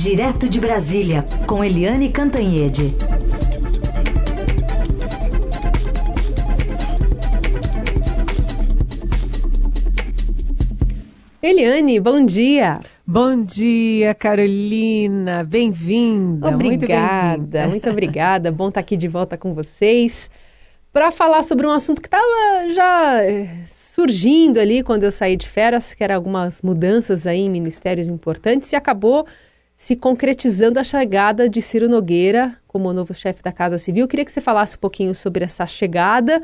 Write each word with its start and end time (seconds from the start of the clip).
Direto 0.00 0.48
de 0.48 0.60
Brasília, 0.60 1.24
com 1.44 1.64
Eliane 1.64 2.08
Cantanhede. 2.08 2.94
Eliane, 11.42 11.98
bom 11.98 12.24
dia. 12.24 12.78
Bom 13.04 13.42
dia, 13.42 14.14
Carolina. 14.14 15.42
Bem-vinda. 15.42 16.48
Obrigada, 16.48 17.34
muito, 17.34 17.50
bem 17.50 17.68
muito 17.68 17.90
obrigada. 17.90 18.52
Bom 18.54 18.68
estar 18.68 18.78
aqui 18.78 18.96
de 18.96 19.08
volta 19.08 19.36
com 19.36 19.52
vocês 19.52 20.30
para 20.92 21.10
falar 21.10 21.42
sobre 21.42 21.66
um 21.66 21.72
assunto 21.72 22.00
que 22.00 22.06
estava 22.06 22.70
já 22.70 23.24
eh, 23.24 23.48
surgindo 23.66 24.60
ali 24.60 24.84
quando 24.84 25.02
eu 25.02 25.10
saí 25.10 25.36
de 25.36 25.48
férias, 25.48 25.92
que 25.92 26.04
eram 26.04 26.14
algumas 26.14 26.62
mudanças 26.62 27.26
aí 27.26 27.40
em 27.40 27.50
ministérios 27.50 28.06
importantes 28.06 28.70
e 28.72 28.76
acabou 28.76 29.26
se 29.78 29.94
concretizando 29.94 30.80
a 30.80 30.82
chegada 30.82 31.48
de 31.48 31.62
Ciro 31.62 31.88
Nogueira 31.88 32.56
como 32.66 32.92
novo 32.92 33.14
chefe 33.14 33.44
da 33.44 33.52
Casa 33.52 33.78
Civil. 33.78 34.02
Eu 34.02 34.08
queria 34.08 34.24
que 34.24 34.32
você 34.32 34.40
falasse 34.40 34.74
um 34.74 34.80
pouquinho 34.80 35.14
sobre 35.14 35.44
essa 35.44 35.64
chegada 35.68 36.42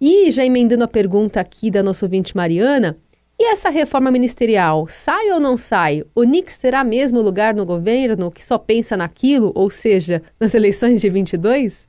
e 0.00 0.28
já 0.32 0.44
emendando 0.44 0.82
a 0.82 0.88
pergunta 0.88 1.40
aqui 1.40 1.70
da 1.70 1.80
nossa 1.80 2.04
ouvinte 2.04 2.36
Mariana, 2.36 2.98
e 3.38 3.44
essa 3.44 3.70
reforma 3.70 4.10
ministerial, 4.10 4.88
sai 4.90 5.30
ou 5.30 5.38
não 5.38 5.56
sai? 5.56 6.02
O 6.12 6.24
Nix 6.24 6.58
terá 6.58 6.82
mesmo 6.82 7.20
lugar 7.20 7.54
no 7.54 7.64
governo 7.64 8.32
que 8.32 8.44
só 8.44 8.58
pensa 8.58 8.96
naquilo, 8.96 9.52
ou 9.54 9.70
seja, 9.70 10.20
nas 10.40 10.52
eleições 10.52 11.00
de 11.00 11.08
22? 11.08 11.86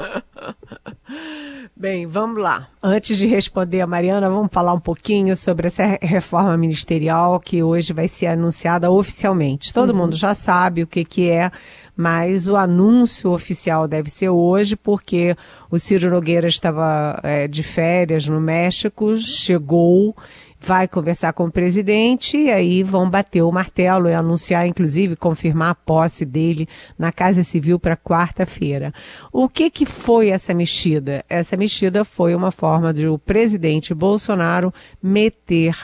Bem, 1.76 2.06
vamos 2.06 2.42
lá. 2.42 2.68
Antes 2.82 3.16
de 3.16 3.26
responder 3.26 3.80
a 3.80 3.86
Mariana, 3.86 4.28
vamos 4.28 4.50
falar 4.52 4.74
um 4.74 4.80
pouquinho 4.80 5.34
sobre 5.34 5.66
essa 5.66 5.98
reforma 6.02 6.56
ministerial 6.56 7.40
que 7.40 7.62
hoje 7.62 7.92
vai 7.92 8.06
ser 8.06 8.26
anunciada 8.26 8.90
oficialmente. 8.90 9.72
Todo 9.72 9.90
uhum. 9.90 9.96
mundo 9.96 10.16
já 10.16 10.34
sabe 10.34 10.82
o 10.82 10.86
que, 10.86 11.04
que 11.04 11.30
é, 11.30 11.50
mas 11.96 12.48
o 12.48 12.56
anúncio 12.56 13.30
oficial 13.30 13.88
deve 13.88 14.10
ser 14.10 14.28
hoje, 14.28 14.76
porque 14.76 15.36
o 15.70 15.78
Ciro 15.78 16.10
Nogueira 16.10 16.48
estava 16.48 17.18
é, 17.22 17.48
de 17.48 17.62
férias 17.62 18.26
no 18.28 18.40
México, 18.40 19.16
chegou 19.18 20.14
vai 20.60 20.86
conversar 20.86 21.32
com 21.32 21.46
o 21.46 21.50
presidente 21.50 22.36
e 22.36 22.50
aí 22.50 22.82
vão 22.82 23.08
bater 23.08 23.42
o 23.42 23.50
martelo 23.50 24.08
e 24.08 24.14
anunciar, 24.14 24.66
inclusive, 24.66 25.16
confirmar 25.16 25.70
a 25.70 25.74
posse 25.74 26.24
dele 26.24 26.68
na 26.98 27.10
Casa 27.10 27.42
Civil 27.42 27.78
para 27.78 27.96
quarta-feira. 27.96 28.92
O 29.32 29.48
que 29.48 29.70
que 29.70 29.86
foi 29.86 30.28
essa 30.28 30.52
mexida? 30.52 31.24
Essa 31.28 31.56
mexida 31.56 32.04
foi 32.04 32.34
uma 32.34 32.50
forma 32.50 32.92
de 32.92 33.08
o 33.08 33.18
presidente 33.18 33.94
Bolsonaro 33.94 34.72
meter 35.02 35.74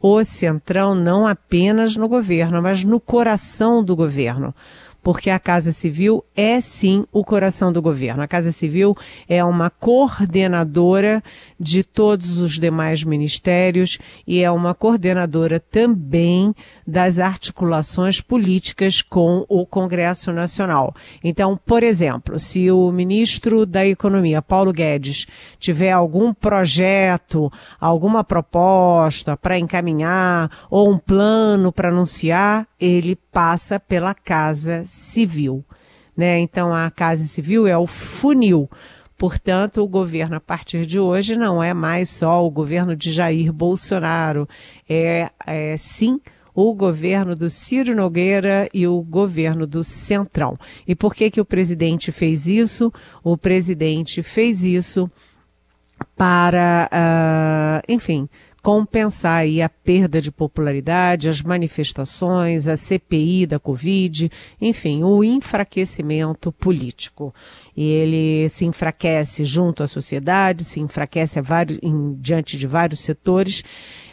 o 0.00 0.22
Centrão 0.22 0.94
não 0.94 1.26
apenas 1.26 1.96
no 1.96 2.06
governo, 2.08 2.60
mas 2.60 2.84
no 2.84 3.00
coração 3.00 3.82
do 3.82 3.96
governo 3.96 4.54
porque 5.04 5.28
a 5.28 5.38
Casa 5.38 5.70
Civil 5.70 6.24
é 6.34 6.62
sim 6.62 7.04
o 7.12 7.22
coração 7.22 7.70
do 7.70 7.82
governo. 7.82 8.22
A 8.22 8.26
Casa 8.26 8.50
Civil 8.50 8.96
é 9.28 9.44
uma 9.44 9.68
coordenadora 9.68 11.22
de 11.60 11.84
todos 11.84 12.40
os 12.40 12.58
demais 12.58 13.04
ministérios 13.04 13.98
e 14.26 14.42
é 14.42 14.50
uma 14.50 14.74
coordenadora 14.74 15.60
também 15.60 16.54
das 16.86 17.18
articulações 17.18 18.22
políticas 18.22 19.02
com 19.02 19.44
o 19.46 19.66
Congresso 19.66 20.32
Nacional. 20.32 20.94
Então, 21.22 21.60
por 21.66 21.82
exemplo, 21.82 22.40
se 22.40 22.70
o 22.70 22.90
ministro 22.90 23.66
da 23.66 23.86
Economia, 23.86 24.40
Paulo 24.40 24.72
Guedes, 24.72 25.26
tiver 25.58 25.92
algum 25.92 26.32
projeto, 26.32 27.52
alguma 27.78 28.24
proposta 28.24 29.36
para 29.36 29.58
encaminhar 29.58 30.50
ou 30.70 30.90
um 30.90 30.96
plano 30.96 31.70
para 31.70 31.90
anunciar, 31.90 32.66
ele 32.80 33.18
passa 33.34 33.80
pela 33.80 34.14
Casa 34.14 34.84
Civil. 34.86 35.64
Né? 36.16 36.38
Então, 36.38 36.72
a 36.72 36.88
Casa 36.90 37.26
Civil 37.26 37.66
é 37.66 37.76
o 37.76 37.86
funil. 37.86 38.70
Portanto, 39.18 39.82
o 39.82 39.88
governo, 39.88 40.36
a 40.36 40.40
partir 40.40 40.86
de 40.86 41.00
hoje, 41.00 41.36
não 41.36 41.62
é 41.62 41.74
mais 41.74 42.08
só 42.08 42.46
o 42.46 42.50
governo 42.50 42.94
de 42.94 43.10
Jair 43.10 43.52
Bolsonaro, 43.52 44.48
é, 44.88 45.30
é 45.46 45.76
sim 45.76 46.20
o 46.54 46.72
governo 46.72 47.34
do 47.34 47.50
Ciro 47.50 47.96
Nogueira 47.96 48.68
e 48.72 48.86
o 48.86 49.02
governo 49.02 49.66
do 49.66 49.82
Centrão. 49.82 50.56
E 50.86 50.94
por 50.94 51.12
que 51.12 51.30
que 51.30 51.40
o 51.40 51.44
presidente 51.44 52.12
fez 52.12 52.46
isso? 52.46 52.92
O 53.24 53.36
presidente 53.36 54.22
fez 54.22 54.62
isso 54.62 55.10
para, 56.16 56.88
uh, 56.92 57.92
enfim, 57.92 58.28
compensar 58.64 59.42
aí 59.42 59.60
a 59.60 59.68
perda 59.68 60.22
de 60.22 60.32
popularidade, 60.32 61.28
as 61.28 61.42
manifestações, 61.42 62.66
a 62.66 62.78
CPI 62.78 63.44
da 63.44 63.58
Covid, 63.58 64.32
enfim, 64.58 65.04
o 65.04 65.22
enfraquecimento 65.22 66.50
político. 66.50 67.34
E 67.76 67.84
ele 67.84 68.48
se 68.48 68.64
enfraquece 68.64 69.44
junto 69.44 69.82
à 69.82 69.86
sociedade, 69.86 70.64
se 70.64 70.80
enfraquece 70.80 71.42
vários, 71.42 71.78
em, 71.82 72.14
diante 72.14 72.56
de 72.56 72.66
vários 72.66 73.00
setores, 73.00 73.62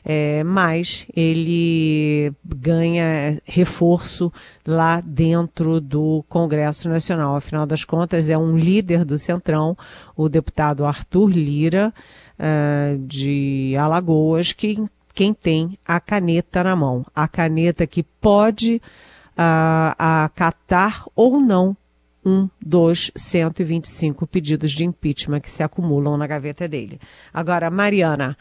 é, 0.03 0.43
mas 0.43 1.07
ele 1.15 2.33
ganha 2.43 3.41
reforço 3.45 4.33
lá 4.67 4.99
dentro 4.99 5.79
do 5.79 6.25
Congresso 6.27 6.89
Nacional. 6.89 7.37
Afinal 7.37 7.65
das 7.65 7.85
contas, 7.85 8.29
é 8.29 8.37
um 8.37 8.57
líder 8.57 9.05
do 9.05 9.17
Centrão, 9.17 9.77
o 10.13 10.27
deputado 10.27 10.85
Arthur 10.85 11.29
Lira, 11.29 11.93
uh, 12.39 12.97
de 12.99 13.75
Alagoas 13.77 14.51
que 14.53 14.83
quem 15.13 15.33
tem 15.33 15.77
a 15.85 15.99
caneta 15.99 16.63
na 16.63 16.75
mão, 16.75 17.05
a 17.13 17.27
caneta 17.27 17.85
que 17.85 18.01
pode 18.01 18.81
uh, 19.37 19.95
acatar 19.97 21.05
ou 21.15 21.39
não 21.39 21.75
um 22.25 22.47
dos 22.61 23.11
125 23.15 24.27
pedidos 24.27 24.71
de 24.71 24.85
impeachment 24.85 25.41
que 25.41 25.49
se 25.49 25.63
acumulam 25.63 26.17
na 26.17 26.27
gaveta 26.27 26.67
dele. 26.67 26.99
Agora, 27.33 27.69
Mariana, 27.69 28.37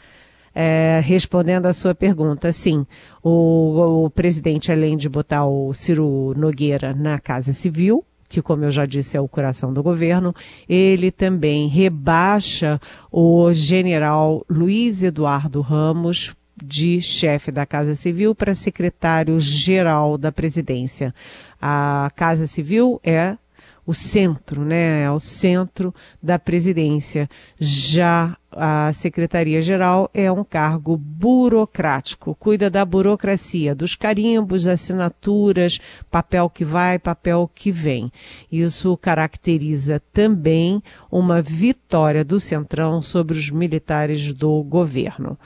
é, 0.55 1.01
respondendo 1.03 1.67
à 1.67 1.73
sua 1.73 1.95
pergunta, 1.95 2.53
sim, 2.53 2.87
o, 3.23 4.05
o, 4.05 4.11
presidente, 4.11 4.71
além 4.71 4.97
de 4.97 5.09
botar 5.09 5.47
o 5.47 5.73
Ciro 5.73 6.35
Nogueira 6.37 6.95
na 6.95 7.19
Casa 7.19 7.53
Civil, 7.53 8.05
que, 8.31 8.41
como 8.41 8.65
eu 8.65 8.71
já 8.71 8.87
disse, 8.87 9.17
é 9.17 9.21
o 9.21 9.29
coração 9.29 9.75
do 9.75 9.83
governo, 9.83 10.33
ele 10.69 11.11
também 11.11 11.67
rebaixa 11.67 12.81
o 13.11 13.53
general 13.53 14.47
Luiz 14.49 15.03
Eduardo 15.03 15.61
Ramos 15.61 16.33
de 16.63 17.03
chefe 17.03 17.51
da 17.51 17.67
Casa 17.67 17.95
Civil 17.95 18.33
para 18.33 18.55
secretário-geral 18.55 20.17
da 20.17 20.31
presidência. 20.31 21.13
A 21.61 22.09
Casa 22.15 22.47
Civil 22.47 23.01
é 23.03 23.37
o 23.85 23.93
centro, 23.93 24.65
né? 24.65 25.03
É 25.03 25.11
o 25.11 25.19
centro 25.19 25.93
da 26.23 26.39
presidência. 26.39 27.29
Já 27.59 28.37
a 28.53 28.93
Secretaria-Geral 28.93 30.11
é 30.13 30.31
um 30.31 30.45
cargo 30.45 30.97
burocrático, 30.97 32.35
cuida 32.35 32.69
da 32.69 32.85
burocracia, 32.85 33.75
dos 33.75 33.95
carimbos, 33.95 34.67
assinaturas, 34.67 35.79
papel 36.11 36.51
que 36.51 36.65
vai, 36.65 36.99
papel 36.99 37.51
que 37.55 37.71
vem. 37.71 38.13
Isso 38.51 38.97
caracteriza 38.97 40.03
também 40.13 40.83
uma 41.11 41.41
vitória 41.41 42.25
do 42.25 42.41
Centrão 42.41 43.01
sobre 43.01 43.37
os 43.37 43.51
militares 43.51 44.33
do 44.33 44.63
governo 44.63 45.39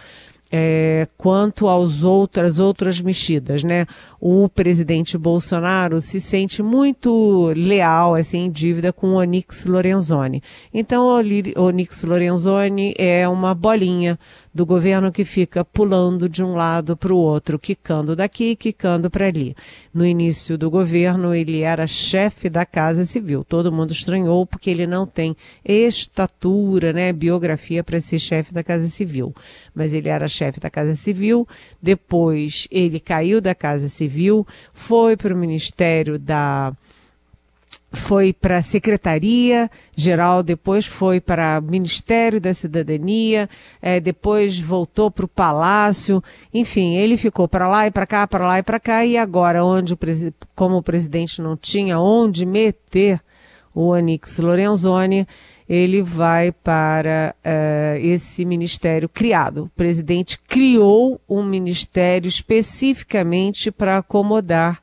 é, 0.56 1.09
quanto 1.19 1.66
aos 1.66 2.04
outras 2.04 2.60
outras 2.60 3.00
mexidas, 3.00 3.65
né? 3.65 3.87
O 4.20 4.48
presidente 4.48 5.19
Bolsonaro 5.19 6.00
se 6.00 6.20
sente 6.20 6.62
muito 6.62 7.53
leal, 7.56 8.15
assim, 8.15 8.44
em 8.44 8.50
dívida 8.53 8.93
com 8.93 9.09
o 9.09 9.14
Onyx 9.16 9.64
Lorenzoni. 9.64 10.41
Então, 10.72 11.06
o 11.09 11.60
Onyx 11.60 12.04
Lorenzoni 12.04 12.94
é 12.97 13.28
uma 13.28 13.53
bolinha 13.53 14.16
do 14.54 14.65
governo 14.65 15.10
que 15.10 15.25
fica 15.25 15.65
pulando 15.65 16.28
de 16.28 16.42
um 16.42 16.54
lado 16.54 16.97
para 16.97 17.12
o 17.12 17.16
outro, 17.16 17.59
quicando 17.59 18.15
daqui, 18.15 18.54
quicando 18.54 19.10
para 19.10 19.26
ali. 19.26 19.56
No 19.93 20.06
início 20.06 20.56
do 20.56 20.70
governo, 20.70 21.34
ele 21.34 21.62
era 21.62 21.88
chefe 21.88 22.49
da 22.49 22.64
Casa 22.64 23.05
Civil. 23.05 23.43
Todo 23.43 23.73
mundo 23.73 23.90
estranhou 23.90 24.46
porque 24.46 24.70
ele 24.70 24.87
não 24.87 25.06
tem 25.06 25.37
estatura, 25.64 26.93
né, 26.93 27.12
biografia 27.12 27.82
para 27.82 28.00
ser 28.00 28.20
chefe 28.20 28.55
da 28.55 28.62
Casa 28.62 28.87
Civil. 28.87 29.34
Mas 29.75 29.93
ele 29.93 30.08
era 30.08 30.28
chefe 30.28 30.61
da 30.61 30.70
Casa 30.70 30.94
Civil, 30.94 31.49
depois 31.82 32.69
ele 32.70 33.00
caiu 33.00 33.40
da 33.40 33.56
Casa 33.56 33.88
Civil, 33.88 34.46
foi 34.73 35.17
para 35.17 35.34
o 35.34 35.37
Ministério 35.37 36.17
da 36.17 36.73
foi 37.94 38.32
para 38.32 38.58
a 38.58 38.62
Secretaria 38.62 39.70
Geral, 39.96 40.43
depois 40.43 40.87
foi 40.87 41.20
para 41.20 41.61
o 41.61 41.70
Ministério 41.70 42.41
da 42.41 42.52
Cidadania, 42.52 43.49
é, 43.81 44.00
depois 44.00 44.58
voltou 44.58 45.11
para 45.11 45.25
o 45.25 45.29
Palácio, 45.29 46.23
enfim, 46.52 46.96
ele 46.96 47.17
ficou 47.17 47.46
para 47.46 47.69
lá 47.69 47.87
e 47.87 47.91
para 47.91 48.06
cá, 48.06 48.26
para 48.26 48.46
lá 48.46 48.58
e 48.58 48.62
para 48.62 48.81
cá, 48.81 49.05
e 49.05 49.17
agora, 49.17 49.64
onde 49.64 49.94
o 49.94 49.99
como 50.55 50.76
o 50.76 50.82
presidente 50.82 51.41
não 51.41 51.56
tinha 51.56 51.99
onde 51.99 52.44
meter 52.44 53.20
o 53.75 53.93
Anix 53.93 54.38
Lorenzoni, 54.38 55.26
ele 55.69 56.02
vai 56.02 56.52
para 56.52 57.35
uh, 57.44 57.99
esse 57.99 58.44
ministério 58.44 59.08
criado. 59.08 59.64
O 59.64 59.69
presidente 59.70 60.38
criou 60.38 61.20
um 61.29 61.43
ministério 61.43 62.29
especificamente 62.29 63.70
para 63.70 63.99
acomodar 63.99 64.81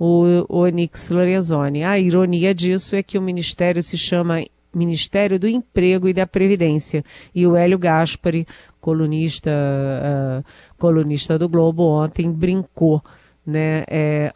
o 0.00 0.46
Onyx 0.48 1.10
Lorenzoni. 1.10 1.84
A 1.84 1.98
ironia 1.98 2.54
disso 2.54 2.96
é 2.96 3.02
que 3.02 3.18
o 3.18 3.22
ministério 3.22 3.82
se 3.82 3.98
chama 3.98 4.42
Ministério 4.72 5.38
do 5.38 5.46
Emprego 5.46 6.08
e 6.08 6.14
da 6.14 6.26
Previdência. 6.26 7.04
E 7.34 7.46
o 7.46 7.54
Hélio 7.54 7.78
Gaspari, 7.78 8.46
colunista, 8.80 9.50
uh, 9.50 10.44
colunista 10.78 11.38
do 11.38 11.46
Globo, 11.50 11.82
ontem 11.82 12.32
brincou. 12.32 13.02
Né? 13.44 13.84
É, 13.88 14.32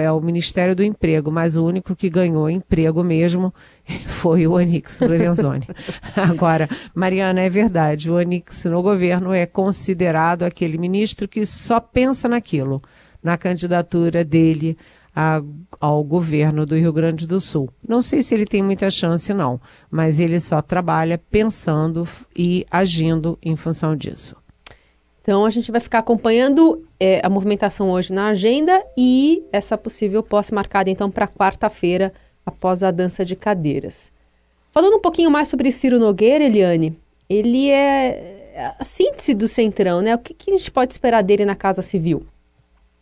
é 0.00 0.12
o 0.12 0.20
Ministério 0.20 0.76
do 0.76 0.84
Emprego, 0.84 1.32
mas 1.32 1.56
o 1.56 1.66
único 1.66 1.96
que 1.96 2.08
ganhou 2.08 2.48
emprego 2.48 3.02
mesmo 3.02 3.52
foi 4.06 4.46
o 4.46 4.52
Onix 4.52 5.00
Lorenzoni. 5.00 5.66
Agora, 6.14 6.68
Mariana, 6.94 7.40
é 7.40 7.50
verdade, 7.50 8.08
o 8.08 8.14
Onix 8.14 8.64
no 8.66 8.82
governo 8.82 9.32
é 9.32 9.46
considerado 9.46 10.44
aquele 10.44 10.78
ministro 10.78 11.26
que 11.26 11.44
só 11.44 11.80
pensa 11.80 12.28
naquilo, 12.28 12.80
na 13.22 13.36
candidatura 13.36 14.24
dele 14.24 14.76
a, 15.14 15.42
ao 15.80 16.02
governo 16.04 16.64
do 16.64 16.76
Rio 16.76 16.92
Grande 16.92 17.26
do 17.26 17.40
Sul. 17.40 17.68
Não 17.86 18.00
sei 18.00 18.22
se 18.22 18.34
ele 18.34 18.46
tem 18.46 18.62
muita 18.62 18.90
chance, 18.90 19.32
não, 19.34 19.60
mas 19.90 20.20
ele 20.20 20.38
só 20.40 20.62
trabalha 20.62 21.18
pensando 21.30 22.06
e 22.36 22.66
agindo 22.70 23.38
em 23.42 23.56
função 23.56 23.96
disso. 23.96 24.36
Então 25.22 25.44
a 25.44 25.50
gente 25.50 25.70
vai 25.70 25.80
ficar 25.80 25.98
acompanhando 25.98 26.86
é, 26.98 27.20
a 27.22 27.28
movimentação 27.28 27.90
hoje 27.90 28.12
na 28.12 28.28
agenda 28.28 28.82
e 28.96 29.44
essa 29.52 29.76
possível 29.76 30.22
posse 30.22 30.54
marcada 30.54 30.88
então 30.88 31.10
para 31.10 31.28
quarta-feira, 31.28 32.14
após 32.46 32.82
a 32.82 32.90
dança 32.90 33.24
de 33.24 33.36
cadeiras. 33.36 34.10
Falando 34.72 34.96
um 34.96 35.00
pouquinho 35.00 35.30
mais 35.30 35.48
sobre 35.48 35.70
Ciro 35.70 35.98
Nogueira, 35.98 36.44
Eliane, 36.44 36.98
ele 37.28 37.68
é 37.68 38.74
a 38.78 38.84
síntese 38.84 39.34
do 39.34 39.46
Centrão, 39.46 40.00
né? 40.00 40.14
O 40.14 40.18
que, 40.18 40.32
que 40.32 40.50
a 40.50 40.56
gente 40.56 40.70
pode 40.70 40.92
esperar 40.92 41.22
dele 41.22 41.44
na 41.44 41.54
Casa 41.54 41.82
Civil? 41.82 42.26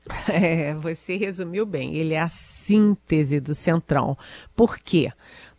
É, 0.29 0.75
você 0.75 1.17
resumiu 1.17 1.67
bem. 1.67 1.97
Ele 1.97 2.15
é 2.15 2.21
a 2.21 2.29
síntese 2.29 3.41
do 3.41 3.55
Centrão. 3.55 4.17
Por 4.55 4.79
quê? 4.79 5.13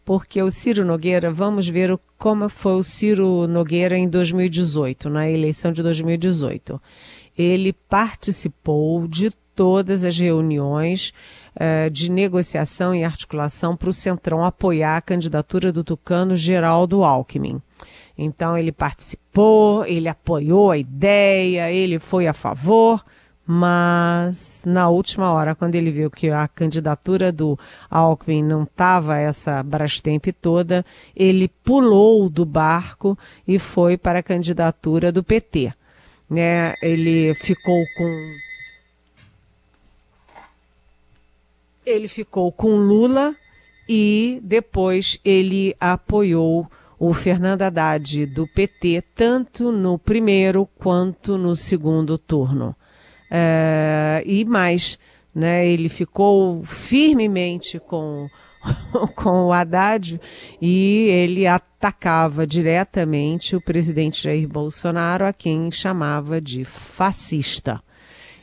Porque 0.05 0.41
o 0.41 0.49
Ciro 0.49 0.85
Nogueira, 0.85 1.31
vamos 1.31 1.67
ver 1.67 1.91
o, 1.91 1.99
como 2.17 2.47
foi 2.47 2.73
o 2.73 2.83
Ciro 2.83 3.45
Nogueira 3.47 3.97
em 3.97 4.07
2018, 4.07 5.09
na 5.09 5.29
eleição 5.29 5.71
de 5.71 5.83
2018. 5.83 6.81
Ele 7.37 7.73
participou 7.73 9.07
de 9.07 9.31
todas 9.53 10.03
as 10.03 10.17
reuniões 10.17 11.11
uh, 11.55 11.89
de 11.89 12.09
negociação 12.09 12.95
e 12.95 13.03
articulação 13.03 13.75
para 13.75 13.89
o 13.89 13.93
Centrão 13.93 14.43
apoiar 14.43 14.97
a 14.97 15.01
candidatura 15.01 15.73
do 15.73 15.83
tucano 15.83 16.35
Geraldo 16.35 17.03
Alckmin. 17.03 17.61
Então 18.17 18.57
ele 18.57 18.71
participou, 18.71 19.85
ele 19.85 20.07
apoiou 20.07 20.71
a 20.71 20.77
ideia, 20.77 21.71
ele 21.71 21.99
foi 21.99 22.27
a 22.27 22.33
favor 22.33 23.03
mas 23.49 24.61
na 24.65 24.89
última 24.89 25.31
hora, 25.31 25.55
quando 25.55 25.75
ele 25.75 25.89
viu 25.89 26.11
que 26.11 26.29
a 26.29 26.49
candidatura 26.49 27.31
do 27.31 27.57
Alckmin 27.89 28.43
não 28.43 28.63
estava 28.63 29.17
essa 29.17 29.63
Brastemp 29.63 30.25
toda, 30.41 30.85
ele 31.15 31.47
pulou 31.47 32.29
do 32.29 32.43
barco 32.43 33.17
e 33.47 33.57
foi 33.57 33.97
para 33.97 34.19
a 34.19 34.23
candidatura 34.23 35.13
do 35.13 35.23
PT. 35.23 35.73
Né? 36.29 36.73
Ele 36.81 37.33
ficou 37.35 37.81
com 37.95 38.35
ele 41.85 42.09
ficou 42.09 42.51
com 42.51 42.75
Lula 42.75 43.33
e 43.87 44.41
depois 44.43 45.17
ele 45.23 45.73
apoiou 45.79 46.69
o 46.99 47.13
Fernando 47.13 47.61
Haddad 47.61 48.25
do 48.25 48.45
PT 48.45 49.03
tanto 49.15 49.71
no 49.71 49.97
primeiro 49.97 50.67
quanto 50.77 51.37
no 51.37 51.55
segundo 51.55 52.17
turno. 52.17 52.75
É, 53.29 54.23
e 54.25 54.45
mais, 54.45 54.97
né, 55.33 55.67
ele 55.67 55.89
ficou 55.89 56.63
firmemente 56.63 57.79
com, 57.79 58.29
com 59.15 59.45
o 59.45 59.53
Haddad 59.53 60.19
e 60.61 61.07
ele 61.09 61.45
atacava 61.45 62.47
diretamente 62.47 63.55
o 63.55 63.61
presidente 63.61 64.23
Jair 64.23 64.47
Bolsonaro, 64.47 65.25
a 65.25 65.33
quem 65.33 65.71
chamava 65.71 66.41
de 66.41 66.63
fascista. 66.63 67.81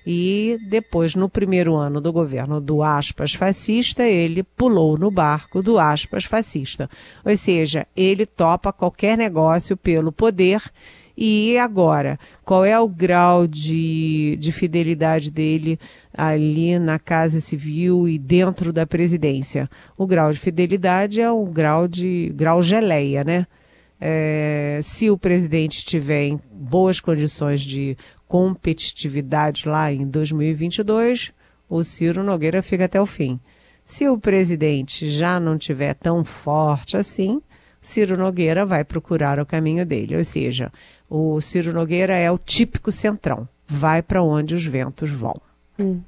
E 0.06 0.58
depois, 0.68 1.14
no 1.14 1.30
primeiro 1.30 1.74
ano 1.74 1.98
do 1.98 2.12
governo 2.12 2.60
do 2.60 2.82
aspas 2.82 3.32
fascista, 3.32 4.02
ele 4.02 4.42
pulou 4.42 4.98
no 4.98 5.10
barco 5.10 5.62
do 5.62 5.78
aspas 5.78 6.26
fascista. 6.26 6.90
Ou 7.24 7.34
seja, 7.34 7.86
ele 7.96 8.26
topa 8.26 8.70
qualquer 8.70 9.16
negócio 9.16 9.76
pelo 9.76 10.12
poder 10.12 10.62
e 11.16 11.56
agora, 11.58 12.18
qual 12.44 12.64
é 12.64 12.78
o 12.78 12.88
grau 12.88 13.46
de, 13.46 14.36
de 14.40 14.50
fidelidade 14.50 15.30
dele 15.30 15.78
ali 16.12 16.78
na 16.78 16.98
Casa 16.98 17.40
Civil 17.40 18.08
e 18.08 18.18
dentro 18.18 18.72
da 18.72 18.84
presidência? 18.84 19.70
O 19.96 20.06
grau 20.06 20.32
de 20.32 20.40
fidelidade 20.40 21.20
é 21.20 21.30
o 21.30 21.44
grau 21.46 21.86
de 21.86 22.32
grau 22.34 22.62
geleia, 22.62 23.22
né? 23.22 23.46
É, 24.00 24.80
se 24.82 25.08
o 25.08 25.16
presidente 25.16 25.78
estiver 25.78 26.24
em 26.24 26.40
boas 26.50 27.00
condições 27.00 27.60
de 27.60 27.96
competitividade 28.26 29.68
lá 29.68 29.92
em 29.92 30.04
2022, 30.06 31.32
o 31.68 31.84
Ciro 31.84 32.24
Nogueira 32.24 32.60
fica 32.60 32.86
até 32.86 33.00
o 33.00 33.06
fim. 33.06 33.38
Se 33.84 34.08
o 34.08 34.18
presidente 34.18 35.08
já 35.08 35.38
não 35.38 35.56
tiver 35.56 35.94
tão 35.94 36.24
forte 36.24 36.96
assim, 36.96 37.40
Ciro 37.84 38.16
Nogueira 38.16 38.64
vai 38.64 38.82
procurar 38.82 39.38
o 39.38 39.44
caminho 39.44 39.84
dele. 39.84 40.16
Ou 40.16 40.24
seja, 40.24 40.72
o 41.14 41.40
Ciro 41.40 41.72
Nogueira 41.72 42.16
é 42.16 42.28
o 42.28 42.36
típico 42.36 42.90
centrão, 42.90 43.48
vai 43.68 44.02
para 44.02 44.20
onde 44.20 44.52
os 44.52 44.66
ventos 44.66 45.08
vão. 45.10 45.40
Hum. 45.78 46.00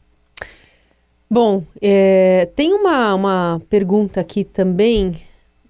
Bom, 1.31 1.62
é, 1.81 2.49
tem 2.56 2.73
uma, 2.75 3.14
uma 3.14 3.62
pergunta 3.70 4.20
aqui 4.20 4.43
também. 4.43 5.23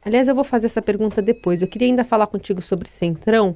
Aliás, 0.03 0.27
eu 0.27 0.35
vou 0.35 0.45
fazer 0.45 0.67
essa 0.67 0.81
pergunta 0.81 1.21
depois. 1.21 1.61
Eu 1.61 1.69
queria 1.69 1.87
ainda 1.87 2.03
falar 2.03 2.27
contigo 2.29 2.63
sobre 2.63 2.89
Centrão, 2.89 3.55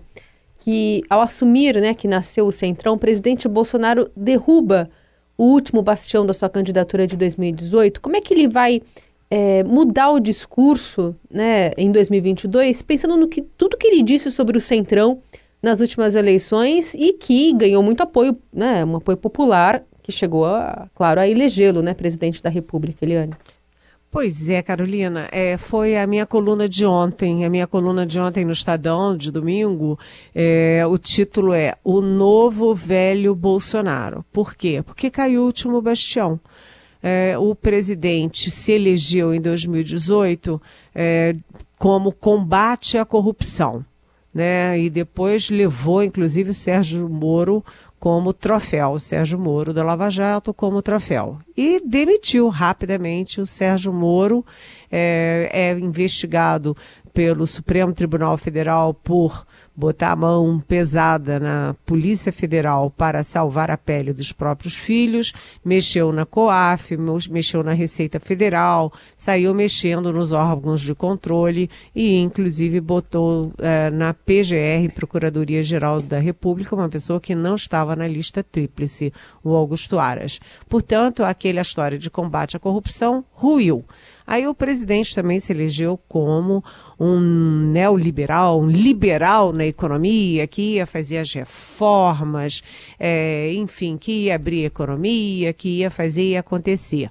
que 0.59 1.03
ao 1.09 1.23
assumir 1.23 1.81
né, 1.81 1.95
que 1.95 2.07
nasceu 2.07 2.47
o 2.47 2.53
Centrão, 2.53 2.95
o 2.95 2.99
presidente 2.99 3.49
Bolsonaro 3.49 4.11
derruba 4.15 4.91
o 5.37 5.45
último 5.45 5.81
bastião 5.81 6.27
da 6.27 6.35
sua 6.35 6.51
candidatura 6.51 7.07
de 7.07 7.17
2018. 7.17 8.03
Como 8.03 8.17
é 8.17 8.21
que 8.21 8.35
ele 8.35 8.49
vai 8.49 8.83
é, 9.31 9.63
mudar 9.65 10.11
o 10.11 10.21
discurso 10.21 11.17
né, 11.31 11.71
em 11.79 11.91
2022, 11.91 12.83
pensando 12.83 13.17
no 13.17 13.29
que 13.29 13.41
tudo 13.41 13.79
que 13.79 13.87
ele 13.87 14.03
disse 14.03 14.31
sobre 14.31 14.59
o 14.59 14.61
Centrão 14.61 15.23
nas 15.63 15.81
últimas 15.81 16.15
eleições 16.15 16.95
e 16.95 17.13
que 17.13 17.53
ganhou 17.53 17.83
muito 17.83 18.03
apoio, 18.03 18.37
né, 18.53 18.85
um 18.85 18.97
apoio 18.97 19.17
popular 19.17 19.83
que 20.03 20.11
chegou, 20.11 20.47
a, 20.47 20.89
claro, 20.95 21.21
a 21.21 21.29
elegê-lo, 21.29 21.83
né, 21.83 21.95
presidente 21.95 22.43
da 22.43 22.51
República, 22.51 23.05
Eliane. 23.05 23.35
Pois 24.11 24.49
é, 24.49 24.61
Carolina, 24.61 25.29
é, 25.31 25.57
foi 25.57 25.97
a 25.97 26.05
minha 26.05 26.27
coluna 26.27 26.69
de 26.69 26.85
ontem, 26.85 27.45
a 27.45 27.51
minha 27.51 27.67
coluna 27.67 28.05
de 28.05 28.19
ontem 28.19 28.45
no 28.45 28.51
Estadão, 28.51 29.17
de 29.17 29.31
domingo, 29.31 29.97
é, 30.35 30.85
o 30.85 30.99
título 30.99 31.55
é 31.55 31.77
O 31.85 32.01
Novo 32.01 32.75
Velho 32.75 33.37
Bolsonaro. 33.37 34.25
Por 34.33 34.57
quê? 34.57 34.83
Porque 34.85 35.11
caiu 35.11 35.43
o 35.43 35.47
último 35.47 35.81
bastião. 35.81 36.41
É, 37.01 37.37
o 37.39 37.55
presidente 37.55 38.51
se 38.51 38.73
elegeu 38.73 39.33
em 39.33 39.41
2018 39.41 40.61
é, 40.93 41.37
como 41.79 42.11
combate 42.11 42.99
à 42.99 43.05
corrupção 43.05 43.85
né? 44.33 44.79
E 44.79 44.89
depois 44.89 45.51
levou, 45.51 46.03
inclusive, 46.03 46.51
o 46.51 46.55
Sérgio 46.55 47.09
Moro 47.09 47.65
como 47.99 48.33
troféu, 48.33 48.93
o 48.93 49.01
Sérgio 49.01 49.39
Moro 49.39 49.75
da 49.75 49.85
Lava 49.85 50.11
Jato 50.11 50.55
como 50.55 50.81
troféu. 50.81 51.39
E 51.55 51.83
demitiu 51.85 52.49
rapidamente 52.49 53.43
o 53.43 53.47
Sérgio 53.47 53.93
Moro, 53.93 54.45
é, 54.91 55.51
é 55.53 55.73
investigado 55.79 56.75
pelo 57.13 57.47
Supremo 57.47 57.93
Tribunal 57.93 58.37
Federal 58.37 58.95
por 58.95 59.47
botar 59.81 60.13
a 60.13 60.17
mão 60.17 60.61
pesada 60.61 61.41
na 61.41 61.75
Polícia 61.87 62.31
Federal 62.31 62.91
para 62.91 63.23
salvar 63.23 63.71
a 63.71 63.79
pele 63.79 64.13
dos 64.13 64.31
próprios 64.31 64.77
filhos, 64.77 65.33
mexeu 65.65 66.13
na 66.13 66.27
COAF, 66.27 66.97
mexeu 67.31 67.63
na 67.63 67.73
Receita 67.73 68.21
Federal, 68.21 68.93
saiu 69.17 69.55
mexendo 69.55 70.13
nos 70.13 70.33
órgãos 70.33 70.83
de 70.83 70.95
controle 70.95 71.71
e, 71.95 72.19
inclusive, 72.19 72.79
botou 72.79 73.53
eh, 73.59 73.91
na 73.91 74.13
PGR, 74.13 74.93
Procuradoria 74.95 75.63
Geral 75.63 76.03
da 76.03 76.19
República, 76.19 76.75
uma 76.77 76.89
pessoa 76.89 77.21
que 77.21 77.35
não 77.35 77.55
estava 77.55 77.97
na 77.97 78.07
lista 78.07 78.45
tríplice, 78.45 79.13
o 79.43 79.55
Augusto 79.55 79.99
Aras. 79.99 80.41
Portanto, 80.69 81.25
aquela 81.25 81.63
história 81.63 81.97
de 81.97 82.11
combate 82.11 82.57
à 82.57 82.61
corrupção 82.61 83.25
ruiu. 83.33 83.85
Aí 84.31 84.47
o 84.47 84.55
presidente 84.55 85.13
também 85.13 85.41
se 85.41 85.51
elegeu 85.51 85.99
como 86.09 86.63
um 87.01 87.19
neoliberal, 87.65 88.61
um 88.61 88.71
liberal 88.71 89.53
na 89.53 89.67
economia, 89.67 90.47
que 90.47 90.77
ia 90.77 90.87
fazer 90.87 91.19
as 91.19 91.33
reformas, 91.33 92.63
é, 92.97 93.53
enfim, 93.53 93.97
que 93.97 94.27
ia 94.27 94.37
abrir 94.37 94.63
a 94.63 94.67
economia, 94.69 95.53
que 95.53 95.81
ia 95.81 95.91
fazer 95.91 96.23
e 96.23 96.37
acontecer. 96.37 97.11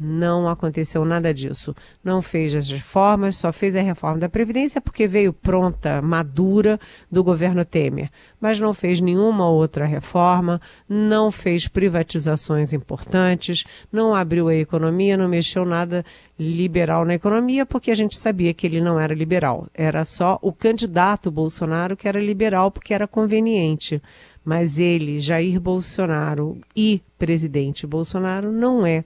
Não 0.00 0.48
aconteceu 0.48 1.04
nada 1.04 1.34
disso. 1.34 1.74
Não 2.04 2.22
fez 2.22 2.54
as 2.54 2.70
reformas, 2.70 3.36
só 3.36 3.52
fez 3.52 3.74
a 3.74 3.80
reforma 3.80 4.18
da 4.18 4.28
Previdência 4.28 4.80
porque 4.80 5.08
veio 5.08 5.32
pronta, 5.32 6.00
madura, 6.00 6.78
do 7.10 7.24
governo 7.24 7.64
Temer. 7.64 8.08
Mas 8.40 8.60
não 8.60 8.72
fez 8.72 9.00
nenhuma 9.00 9.48
outra 9.48 9.84
reforma, 9.86 10.60
não 10.88 11.32
fez 11.32 11.66
privatizações 11.66 12.72
importantes, 12.72 13.64
não 13.90 14.14
abriu 14.14 14.46
a 14.46 14.54
economia, 14.54 15.16
não 15.16 15.28
mexeu 15.28 15.64
nada 15.64 16.04
liberal 16.38 17.04
na 17.04 17.14
economia, 17.14 17.66
porque 17.66 17.90
a 17.90 17.94
gente 17.96 18.16
sabia 18.16 18.54
que 18.54 18.66
ele 18.68 18.80
não 18.80 19.00
era 19.00 19.12
liberal. 19.12 19.66
Era 19.74 20.04
só 20.04 20.38
o 20.40 20.52
candidato 20.52 21.28
Bolsonaro 21.28 21.96
que 21.96 22.06
era 22.06 22.20
liberal 22.20 22.70
porque 22.70 22.94
era 22.94 23.08
conveniente. 23.08 24.00
Mas 24.44 24.78
ele, 24.78 25.18
Jair 25.18 25.60
Bolsonaro 25.60 26.56
e 26.74 27.02
presidente 27.18 27.86
Bolsonaro, 27.86 28.52
não 28.52 28.86
é 28.86 29.04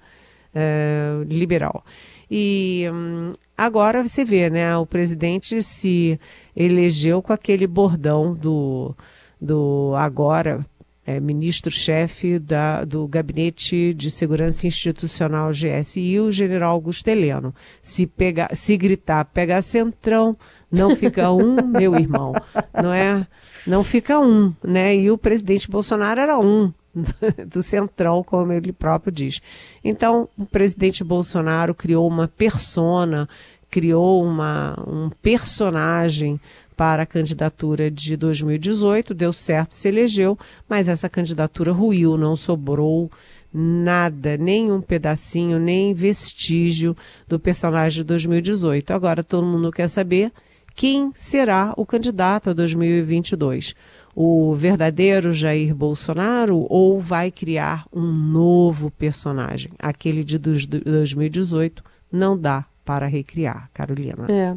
uh, 0.54 1.22
liberal. 1.24 1.84
E 2.30 2.88
hum, 2.92 3.30
agora 3.56 4.06
você 4.06 4.24
vê, 4.24 4.48
né? 4.48 4.76
O 4.76 4.86
presidente 4.86 5.62
se 5.62 6.18
elegeu 6.56 7.20
com 7.20 7.32
aquele 7.32 7.66
bordão 7.66 8.34
do, 8.34 8.94
do 9.40 9.92
agora 9.96 10.64
é, 11.04 11.18
ministro-chefe 11.18 12.40
do 12.86 13.06
Gabinete 13.08 13.92
de 13.92 14.10
Segurança 14.10 14.66
Institucional 14.66 15.50
GSI, 15.50 16.20
o 16.20 16.30
general 16.30 16.72
Augusto 16.72 17.08
Heleno. 17.08 17.54
Se, 17.82 18.06
pega, 18.06 18.48
se 18.54 18.76
gritar, 18.76 19.24
pega 19.26 19.60
centrão, 19.60 20.36
não 20.70 20.94
fica 20.94 21.30
um, 21.32 21.56
meu 21.66 21.96
irmão, 21.96 22.32
não 22.80 22.94
é? 22.94 23.26
Não 23.66 23.82
fica 23.84 24.18
um, 24.18 24.54
né? 24.64 24.96
E 24.96 25.10
o 25.10 25.18
presidente 25.18 25.70
Bolsonaro 25.70 26.20
era 26.20 26.38
um. 26.38 26.72
do 27.48 27.62
centrão, 27.62 28.22
como 28.22 28.52
ele 28.52 28.72
próprio 28.72 29.12
diz. 29.12 29.40
Então, 29.82 30.28
o 30.36 30.44
presidente 30.44 31.02
Bolsonaro 31.02 31.74
criou 31.74 32.06
uma 32.06 32.28
persona, 32.28 33.28
criou 33.70 34.22
uma, 34.24 34.78
um 34.86 35.10
personagem 35.22 36.40
para 36.76 37.04
a 37.04 37.06
candidatura 37.06 37.90
de 37.90 38.16
2018, 38.16 39.14
deu 39.14 39.32
certo, 39.32 39.74
se 39.74 39.88
elegeu, 39.88 40.38
mas 40.68 40.88
essa 40.88 41.08
candidatura 41.08 41.72
ruiu, 41.72 42.16
não 42.16 42.36
sobrou 42.36 43.10
nada, 43.52 44.36
nem 44.36 44.72
um 44.72 44.80
pedacinho, 44.80 45.58
nem 45.58 45.92
vestígio 45.92 46.96
do 47.28 47.38
personagem 47.38 47.98
de 47.98 48.04
2018. 48.04 48.92
Agora 48.92 49.22
todo 49.22 49.46
mundo 49.46 49.70
quer 49.70 49.88
saber 49.88 50.32
quem 50.74 51.12
será 51.14 51.74
o 51.76 51.84
candidato 51.84 52.50
a 52.50 52.52
2022 52.54 53.74
o 54.14 54.54
verdadeiro 54.54 55.32
Jair 55.32 55.74
Bolsonaro 55.74 56.66
ou 56.68 57.00
vai 57.00 57.30
criar 57.30 57.86
um 57.92 58.12
novo 58.12 58.90
personagem? 58.90 59.72
Aquele 59.78 60.22
de 60.22 60.38
2018 60.38 61.82
não 62.10 62.38
dá 62.38 62.64
para 62.84 63.06
recriar, 63.06 63.70
Carolina. 63.72 64.26
É. 64.28 64.54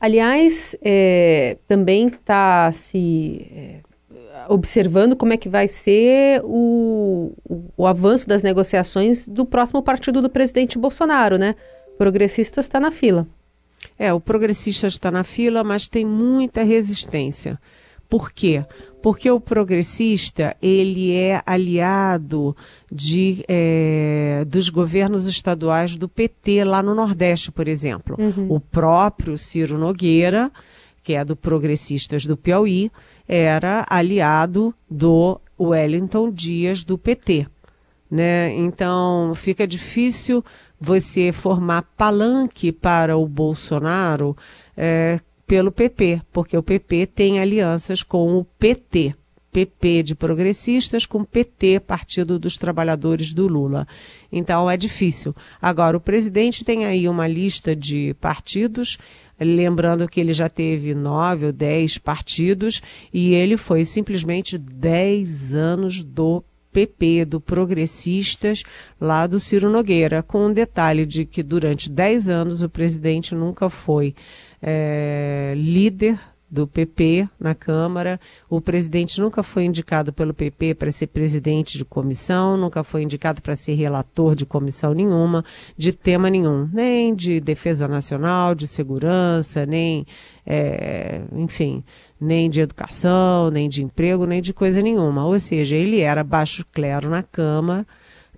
Aliás, 0.00 0.76
é, 0.82 1.56
também 1.66 2.08
está 2.08 2.70
se 2.72 3.46
é, 3.50 3.80
observando 4.48 5.16
como 5.16 5.32
é 5.32 5.36
que 5.36 5.48
vai 5.48 5.66
ser 5.66 6.42
o, 6.44 7.32
o, 7.48 7.64
o, 7.76 7.86
avanço 7.86 8.28
das 8.28 8.42
negociações 8.42 9.26
do 9.26 9.46
próximo 9.46 9.82
partido 9.82 10.20
do 10.20 10.28
presidente 10.28 10.78
Bolsonaro, 10.78 11.38
né? 11.38 11.54
Progressistas 11.96 12.66
está 12.66 12.78
na 12.78 12.90
fila. 12.90 13.26
É, 13.98 14.12
o 14.12 14.20
progressista 14.20 14.86
está 14.86 15.10
na 15.10 15.24
fila, 15.24 15.62
mas 15.62 15.88
tem 15.88 16.04
muita 16.04 16.62
resistência. 16.62 17.58
Por 18.08 18.32
quê? 18.32 18.64
Porque 19.02 19.30
o 19.30 19.40
progressista 19.40 20.56
ele 20.62 21.12
é 21.12 21.42
aliado 21.44 22.56
de, 22.90 23.44
é, 23.48 24.44
dos 24.46 24.68
governos 24.68 25.26
estaduais 25.26 25.96
do 25.96 26.08
PT 26.08 26.64
lá 26.64 26.82
no 26.82 26.94
Nordeste, 26.94 27.52
por 27.52 27.68
exemplo. 27.68 28.16
Uhum. 28.18 28.46
O 28.48 28.60
próprio 28.60 29.36
Ciro 29.36 29.76
Nogueira, 29.76 30.50
que 31.02 31.14
é 31.14 31.24
do 31.24 31.36
Progressistas 31.36 32.24
do 32.24 32.36
Piauí, 32.36 32.90
era 33.28 33.84
aliado 33.88 34.74
do 34.90 35.40
Wellington 35.58 36.30
Dias 36.30 36.82
do 36.84 36.96
PT. 36.96 37.46
Né? 38.10 38.52
Então 38.54 39.32
fica 39.34 39.66
difícil 39.66 40.44
você 40.80 41.32
formar 41.32 41.82
palanque 41.96 42.70
para 42.70 43.16
o 43.16 43.26
Bolsonaro 43.26 44.36
é, 44.76 45.18
pelo 45.46 45.70
PP, 45.70 46.22
porque 46.32 46.56
o 46.56 46.62
PP 46.62 47.06
tem 47.06 47.40
alianças 47.40 48.02
com 48.02 48.38
o 48.38 48.44
PT. 48.44 49.14
PP 49.52 50.02
de 50.02 50.14
progressistas 50.16 51.06
com 51.06 51.24
PT, 51.24 51.78
Partido 51.78 52.40
dos 52.40 52.58
Trabalhadores 52.58 53.32
do 53.32 53.46
Lula. 53.46 53.86
Então 54.32 54.68
é 54.68 54.76
difícil. 54.76 55.34
Agora, 55.62 55.96
o 55.96 56.00
presidente 56.00 56.64
tem 56.64 56.84
aí 56.84 57.08
uma 57.08 57.28
lista 57.28 57.76
de 57.76 58.14
partidos, 58.14 58.98
lembrando 59.38 60.08
que 60.08 60.18
ele 60.18 60.32
já 60.32 60.48
teve 60.48 60.92
nove 60.92 61.46
ou 61.46 61.52
dez 61.52 61.96
partidos 61.96 62.82
e 63.12 63.32
ele 63.32 63.56
foi 63.56 63.84
simplesmente 63.84 64.58
dez 64.58 65.54
anos 65.54 66.02
do 66.02 66.42
PP, 66.72 67.24
do 67.24 67.40
Progressistas, 67.40 68.64
lá 69.00 69.28
do 69.28 69.38
Ciro 69.38 69.70
Nogueira, 69.70 70.24
com 70.24 70.46
um 70.46 70.52
detalhe 70.52 71.06
de 71.06 71.24
que 71.24 71.40
durante 71.40 71.88
dez 71.88 72.28
anos 72.28 72.62
o 72.62 72.68
presidente 72.68 73.32
nunca 73.36 73.70
foi 73.70 74.16
é, 74.66 75.52
líder 75.54 76.18
do 76.50 76.66
PP 76.66 77.28
na 77.38 77.54
Câmara. 77.54 78.18
O 78.48 78.60
presidente 78.60 79.20
nunca 79.20 79.42
foi 79.42 79.64
indicado 79.64 80.12
pelo 80.12 80.32
PP 80.32 80.74
para 80.74 80.90
ser 80.90 81.08
presidente 81.08 81.76
de 81.76 81.84
comissão, 81.84 82.56
nunca 82.56 82.82
foi 82.82 83.02
indicado 83.02 83.42
para 83.42 83.56
ser 83.56 83.74
relator 83.74 84.34
de 84.34 84.46
comissão 84.46 84.94
nenhuma, 84.94 85.44
de 85.76 85.92
tema 85.92 86.30
nenhum, 86.30 86.68
nem 86.72 87.14
de 87.14 87.40
defesa 87.40 87.86
nacional, 87.88 88.54
de 88.54 88.66
segurança, 88.66 89.66
nem, 89.66 90.06
é, 90.46 91.22
enfim, 91.32 91.82
nem 92.18 92.48
de 92.48 92.60
educação, 92.60 93.50
nem 93.50 93.68
de 93.68 93.82
emprego, 93.82 94.24
nem 94.24 94.40
de 94.40 94.54
coisa 94.54 94.80
nenhuma. 94.80 95.26
Ou 95.26 95.38
seja, 95.38 95.76
ele 95.76 96.00
era 96.00 96.24
baixo 96.24 96.64
clero 96.72 97.10
na 97.10 97.22
Câmara, 97.22 97.86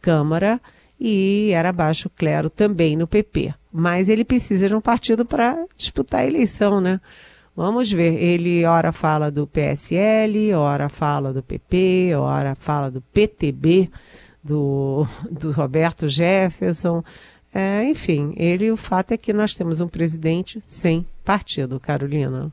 Câmara 0.00 0.60
e 0.98 1.50
era 1.52 1.72
baixo 1.72 2.10
clero 2.10 2.48
também 2.48 2.96
no 2.96 3.06
PP. 3.06 3.54
Mas 3.72 4.08
ele 4.08 4.24
precisa 4.24 4.68
de 4.68 4.74
um 4.74 4.80
partido 4.80 5.24
para 5.24 5.66
disputar 5.76 6.20
a 6.20 6.26
eleição, 6.26 6.80
né? 6.80 7.00
Vamos 7.54 7.90
ver. 7.90 8.22
Ele 8.22 8.64
ora 8.64 8.92
fala 8.92 9.30
do 9.30 9.46
PSL, 9.46 10.52
ora 10.54 10.88
fala 10.88 11.32
do 11.32 11.42
PP, 11.42 12.14
ora 12.14 12.54
fala 12.54 12.90
do 12.90 13.00
PTB, 13.00 13.90
do, 14.42 15.06
do 15.30 15.52
Roberto 15.52 16.08
Jefferson. 16.08 17.02
É, 17.52 17.84
enfim, 17.84 18.34
ele, 18.36 18.70
o 18.70 18.76
fato 18.76 19.12
é 19.12 19.16
que 19.16 19.32
nós 19.32 19.54
temos 19.54 19.80
um 19.80 19.88
presidente 19.88 20.60
sem 20.62 21.06
partido, 21.24 21.80
Carolina. 21.80 22.52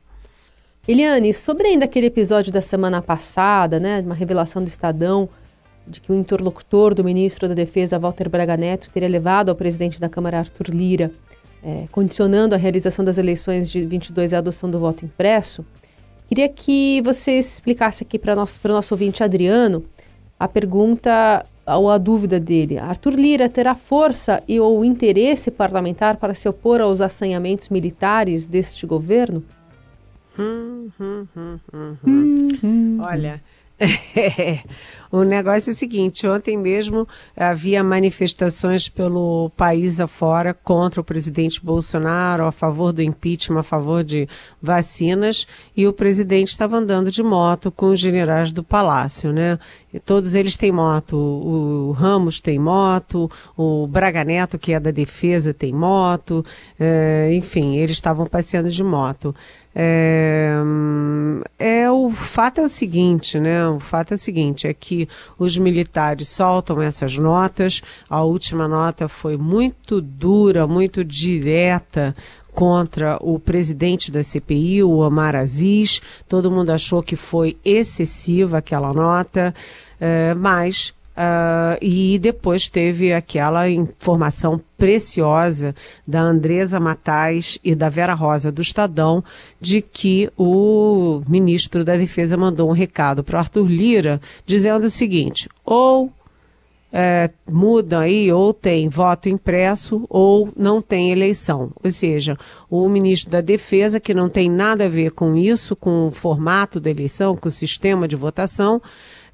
Eliane, 0.88 1.32
sobre 1.34 1.68
ainda 1.68 1.84
aquele 1.84 2.06
episódio 2.06 2.52
da 2.52 2.60
semana 2.60 3.02
passada, 3.02 3.78
né, 3.78 4.00
uma 4.00 4.14
revelação 4.14 4.62
do 4.62 4.68
Estadão, 4.68 5.28
de 5.86 6.00
que 6.00 6.10
o 6.10 6.14
interlocutor 6.14 6.94
do 6.94 7.04
ministro 7.04 7.48
da 7.48 7.54
Defesa, 7.54 7.98
Walter 7.98 8.28
Braga 8.28 8.56
Neto, 8.56 8.90
teria 8.92 9.08
levado 9.08 9.50
ao 9.50 9.54
presidente 9.54 10.00
da 10.00 10.08
Câmara, 10.08 10.38
Arthur 10.38 10.68
Lira, 10.70 11.10
é, 11.62 11.84
condicionando 11.90 12.54
a 12.54 12.58
realização 12.58 13.04
das 13.04 13.18
eleições 13.18 13.70
de 13.70 13.84
22 13.84 14.34
à 14.34 14.38
adoção 14.38 14.70
do 14.70 14.78
voto 14.78 15.04
impresso. 15.04 15.64
Queria 16.28 16.48
que 16.48 17.00
você 17.02 17.38
explicasse 17.38 18.02
aqui 18.02 18.18
para 18.18 18.32
o 18.32 18.36
nosso, 18.36 18.58
nosso 18.64 18.94
ouvinte 18.94 19.22
Adriano 19.22 19.84
a 20.38 20.48
pergunta 20.48 21.44
ou 21.66 21.90
a 21.90 21.96
dúvida 21.96 22.38
dele. 22.38 22.78
Arthur 22.78 23.14
Lira 23.14 23.48
terá 23.48 23.74
força 23.74 24.42
e 24.46 24.60
ou 24.60 24.84
interesse 24.84 25.50
parlamentar 25.50 26.16
para 26.16 26.34
se 26.34 26.48
opor 26.48 26.80
aos 26.80 27.00
assanhamentos 27.00 27.68
militares 27.68 28.46
deste 28.46 28.86
governo? 28.86 29.42
Hum, 30.38 30.90
hum, 31.00 31.26
hum, 32.62 32.98
Olha, 33.00 33.40
é, 33.84 34.60
o 35.10 35.22
negócio 35.22 35.70
é 35.70 35.72
o 35.72 35.76
seguinte: 35.76 36.26
ontem 36.26 36.56
mesmo 36.56 37.06
havia 37.36 37.84
manifestações 37.84 38.88
pelo 38.88 39.50
país 39.56 40.00
afora 40.00 40.54
contra 40.54 41.00
o 41.00 41.04
presidente 41.04 41.64
Bolsonaro, 41.64 42.46
a 42.46 42.52
favor 42.52 42.92
do 42.92 43.02
impeachment, 43.02 43.60
a 43.60 43.62
favor 43.62 44.02
de 44.02 44.28
vacinas, 44.60 45.46
e 45.76 45.86
o 45.86 45.92
presidente 45.92 46.48
estava 46.48 46.76
andando 46.76 47.10
de 47.10 47.22
moto 47.22 47.70
com 47.70 47.86
os 47.86 48.00
generais 48.00 48.50
do 48.50 48.62
palácio, 48.62 49.32
né? 49.32 49.58
E 49.92 50.00
todos 50.00 50.34
eles 50.34 50.56
têm 50.56 50.72
moto. 50.72 51.16
O, 51.16 51.92
Ramos 51.92 52.40
tem 52.40 52.58
moto, 52.58 53.30
o 53.56 53.86
Braga 53.86 54.24
Neto, 54.24 54.58
que 54.58 54.72
é 54.72 54.80
da 54.80 54.90
defesa, 54.90 55.54
tem 55.54 55.72
moto, 55.72 56.44
é, 56.78 57.30
enfim, 57.32 57.76
eles 57.76 57.96
estavam 57.96 58.26
passeando 58.26 58.68
de 58.68 58.82
moto. 58.82 59.34
É, 59.74 60.54
é, 61.58 61.90
o 61.90 62.12
fato 62.12 62.60
é 62.60 62.64
o 62.64 62.68
seguinte, 62.68 63.40
né? 63.40 63.66
O 63.66 63.80
fato 63.80 64.12
é 64.12 64.14
o 64.14 64.18
seguinte, 64.18 64.68
é 64.68 64.72
que 64.72 65.08
os 65.38 65.58
militares 65.58 66.28
soltam 66.28 66.80
essas 66.80 67.18
notas. 67.18 67.82
A 68.08 68.22
última 68.22 68.68
nota 68.68 69.08
foi 69.08 69.36
muito 69.36 70.00
dura, 70.00 70.66
muito 70.66 71.04
direta 71.04 72.14
contra 72.52 73.18
o 73.20 73.38
presidente 73.38 74.12
da 74.12 74.22
CPI, 74.22 74.84
o 74.84 74.98
Omar 74.98 75.34
Aziz. 75.34 76.00
Todo 76.28 76.50
mundo 76.50 76.70
achou 76.70 77.02
que 77.02 77.16
foi 77.16 77.56
excessiva 77.64 78.58
aquela 78.58 78.92
nota, 78.92 79.52
é, 80.00 80.32
mas 80.34 80.94
Uh, 81.16 81.78
e 81.80 82.18
depois 82.18 82.68
teve 82.68 83.12
aquela 83.12 83.70
informação 83.70 84.60
preciosa 84.76 85.72
da 86.04 86.20
Andresa 86.20 86.80
Matais 86.80 87.56
e 87.62 87.72
da 87.72 87.88
Vera 87.88 88.14
Rosa 88.14 88.50
do 88.50 88.60
Estadão 88.60 89.22
de 89.60 89.80
que 89.80 90.28
o 90.36 91.22
ministro 91.28 91.84
da 91.84 91.96
Defesa 91.96 92.36
mandou 92.36 92.68
um 92.68 92.72
recado 92.72 93.22
para 93.22 93.36
o 93.36 93.38
Arthur 93.38 93.68
Lira 93.68 94.20
dizendo 94.44 94.86
o 94.86 94.90
seguinte: 94.90 95.48
ou 95.64 96.12
é, 96.96 97.28
muda 97.50 97.98
aí, 97.98 98.30
ou 98.30 98.54
tem 98.54 98.88
voto 98.88 99.28
impresso, 99.28 100.06
ou 100.08 100.52
não 100.56 100.80
tem 100.80 101.10
eleição. 101.10 101.72
Ou 101.82 101.90
seja, 101.90 102.38
o 102.70 102.88
ministro 102.88 103.32
da 103.32 103.40
Defesa, 103.40 103.98
que 103.98 104.14
não 104.14 104.28
tem 104.28 104.48
nada 104.48 104.84
a 104.84 104.88
ver 104.88 105.10
com 105.10 105.34
isso, 105.34 105.74
com 105.74 106.06
o 106.06 106.12
formato 106.12 106.78
da 106.78 106.88
eleição, 106.88 107.36
com 107.36 107.48
o 107.48 107.50
sistema 107.50 108.06
de 108.06 108.14
votação, 108.14 108.80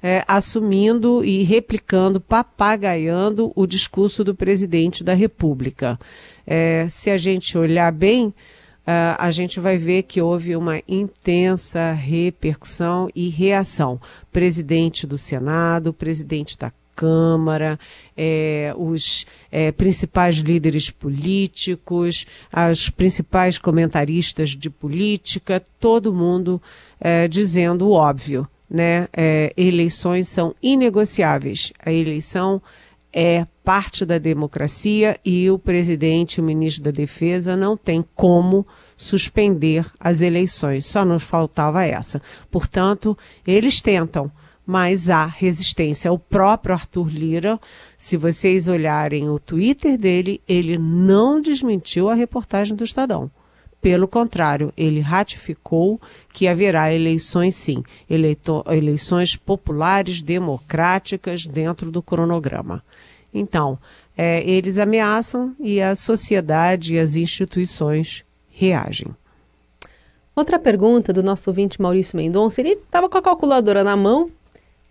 é, 0.01 0.23
assumindo 0.27 1.23
e 1.23 1.43
replicando, 1.43 2.19
papagaiando 2.19 3.51
o 3.55 3.67
discurso 3.67 4.23
do 4.23 4.35
presidente 4.35 5.03
da 5.03 5.13
República. 5.13 5.99
É, 6.45 6.87
se 6.89 7.09
a 7.09 7.17
gente 7.17 7.57
olhar 7.57 7.91
bem, 7.91 8.33
Uh, 8.81 9.13
a 9.19 9.29
gente 9.29 9.59
vai 9.59 9.77
ver 9.77 10.01
que 10.03 10.19
houve 10.19 10.55
uma 10.55 10.81
intensa 10.87 11.91
repercussão 11.91 13.09
e 13.13 13.29
reação. 13.29 14.01
Presidente 14.31 15.05
do 15.05 15.19
Senado, 15.19 15.93
presidente 15.93 16.57
da 16.57 16.73
Câmara, 16.95 17.79
é, 18.17 18.73
os 18.77 19.25
é, 19.51 19.71
principais 19.71 20.37
líderes 20.37 20.89
políticos, 20.89 22.25
os 22.71 22.89
principais 22.89 23.57
comentaristas 23.57 24.49
de 24.49 24.69
política, 24.69 25.63
todo 25.79 26.13
mundo 26.13 26.61
é, 26.99 27.27
dizendo 27.27 27.87
o 27.87 27.93
óbvio, 27.93 28.47
né? 28.71 29.09
É, 29.11 29.53
eleições 29.57 30.29
são 30.29 30.55
inegociáveis. 30.63 31.73
A 31.85 31.91
eleição 31.91 32.61
é 33.11 33.45
parte 33.65 34.05
da 34.05 34.17
democracia 34.17 35.19
e 35.25 35.51
o 35.51 35.59
presidente, 35.59 36.39
o 36.39 36.43
ministro 36.43 36.85
da 36.85 36.91
Defesa, 36.91 37.57
não 37.57 37.75
tem 37.75 38.03
como 38.15 38.65
suspender 38.95 39.85
as 39.99 40.21
eleições. 40.21 40.85
Só 40.85 41.03
nos 41.03 41.21
faltava 41.21 41.83
essa. 41.83 42.21
Portanto, 42.49 43.17
eles 43.45 43.81
tentam 43.81 44.31
mas 44.63 45.09
há 45.09 45.25
resistência. 45.25 46.13
O 46.13 46.19
próprio 46.19 46.75
Arthur 46.75 47.09
Lira, 47.09 47.59
se 47.97 48.15
vocês 48.15 48.69
olharem 48.69 49.27
o 49.27 49.37
Twitter 49.37 49.97
dele, 49.97 50.39
ele 50.47 50.77
não 50.77 51.41
desmentiu 51.41 52.09
a 52.09 52.13
reportagem 52.13 52.75
do 52.75 52.83
Estadão. 52.83 53.29
Pelo 53.81 54.07
contrário, 54.07 54.71
ele 54.77 54.99
ratificou 54.99 55.99
que 56.31 56.47
haverá 56.47 56.93
eleições 56.93 57.55
sim, 57.55 57.83
eleito, 58.07 58.63
eleições 58.67 59.35
populares, 59.35 60.21
democráticas, 60.21 61.47
dentro 61.47 61.91
do 61.91 62.01
cronograma. 62.01 62.83
Então, 63.33 63.79
é, 64.15 64.47
eles 64.47 64.77
ameaçam 64.77 65.55
e 65.59 65.81
a 65.81 65.95
sociedade 65.95 66.93
e 66.93 66.99
as 66.99 67.15
instituições 67.15 68.23
reagem. 68.51 69.07
Outra 70.35 70.59
pergunta 70.59 71.11
do 71.11 71.23
nosso 71.23 71.49
ouvinte 71.49 71.81
Maurício 71.81 72.15
Mendonça, 72.15 72.61
ele 72.61 72.73
estava 72.73 73.09
com 73.09 73.17
a 73.17 73.21
calculadora 73.21 73.83
na 73.83 73.97
mão 73.97 74.29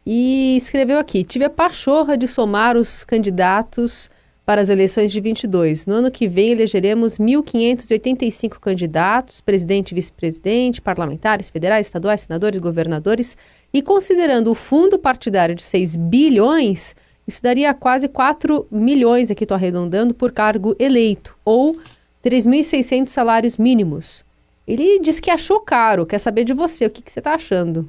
e 0.04 0.56
escreveu 0.56 0.98
aqui: 0.98 1.22
tive 1.22 1.44
a 1.44 1.50
pachorra 1.50 2.16
de 2.16 2.26
somar 2.26 2.76
os 2.76 3.04
candidatos 3.04 4.10
para 4.50 4.62
as 4.62 4.68
eleições 4.68 5.12
de 5.12 5.20
22. 5.20 5.86
No 5.86 5.94
ano 5.94 6.10
que 6.10 6.26
vem 6.26 6.50
elegeremos 6.50 7.18
1.585 7.18 8.58
candidatos, 8.58 9.40
presidente, 9.40 9.94
vice-presidente, 9.94 10.80
parlamentares, 10.80 11.48
federais, 11.48 11.86
estaduais, 11.86 12.22
senadores, 12.22 12.60
governadores, 12.60 13.36
e 13.72 13.80
considerando 13.80 14.50
o 14.50 14.54
fundo 14.56 14.98
partidário 14.98 15.54
de 15.54 15.62
6 15.62 15.94
bilhões, 15.94 16.96
isso 17.28 17.40
daria 17.40 17.72
quase 17.72 18.08
4 18.08 18.66
milhões, 18.72 19.30
aqui 19.30 19.44
estou 19.44 19.54
arredondando, 19.54 20.14
por 20.14 20.32
cargo 20.32 20.74
eleito, 20.80 21.38
ou 21.44 21.78
3.600 22.24 23.06
salários 23.06 23.56
mínimos. 23.56 24.24
Ele 24.66 24.98
disse 24.98 25.22
que 25.22 25.30
achou 25.30 25.60
caro, 25.60 26.04
quer 26.04 26.18
saber 26.18 26.42
de 26.42 26.52
você, 26.52 26.86
o 26.86 26.90
que, 26.90 27.02
que 27.02 27.12
você 27.12 27.20
está 27.20 27.34
achando? 27.34 27.88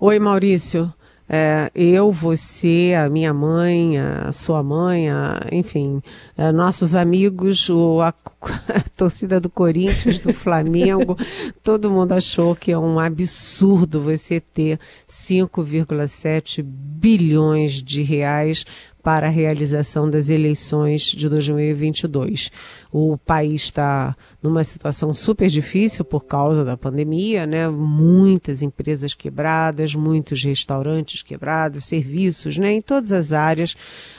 Oi, 0.00 0.18
Maurício. 0.18 0.90
É, 1.28 1.70
eu, 1.74 2.12
você, 2.12 2.94
a 2.98 3.08
minha 3.08 3.32
mãe, 3.32 3.98
a 3.98 4.32
sua 4.32 4.62
mãe, 4.62 5.08
a, 5.08 5.46
enfim, 5.50 6.02
é, 6.36 6.52
nossos 6.52 6.94
amigos, 6.94 7.68
o, 7.70 8.00
a, 8.02 8.08
a, 8.68 8.80
torcida 8.96 9.40
do 9.40 9.48
Corinthians, 9.48 10.18
do 10.18 10.32
Flamengo, 10.32 11.16
todo 11.62 11.90
mundo 11.90 12.12
achou 12.12 12.54
que 12.54 12.72
é 12.72 12.78
um 12.78 12.98
absurdo 12.98 14.00
você 14.00 14.40
ter 14.40 14.78
5,7 15.08 16.62
bilhões 16.62 17.82
de 17.82 18.02
reais 18.02 18.66
para 19.02 19.26
a 19.26 19.30
realização 19.30 20.08
das 20.08 20.30
eleições 20.30 21.02
de 21.02 21.28
2022. 21.28 22.50
O 22.90 23.18
país 23.18 23.62
está 23.62 24.16
numa 24.42 24.62
situação 24.62 25.12
super 25.12 25.48
difícil 25.48 26.04
por 26.04 26.24
causa 26.24 26.64
da 26.64 26.76
pandemia, 26.76 27.46
né? 27.46 27.68
Muitas 27.68 28.62
empresas 28.62 29.14
quebradas, 29.14 29.94
muitos 29.94 30.44
restaurantes 30.44 31.22
quebrados, 31.22 31.86
serviços, 31.86 32.58
né? 32.58 32.72
Em 32.72 32.82
todas 32.82 33.12
as 33.12 33.32
áreas. 33.32 33.74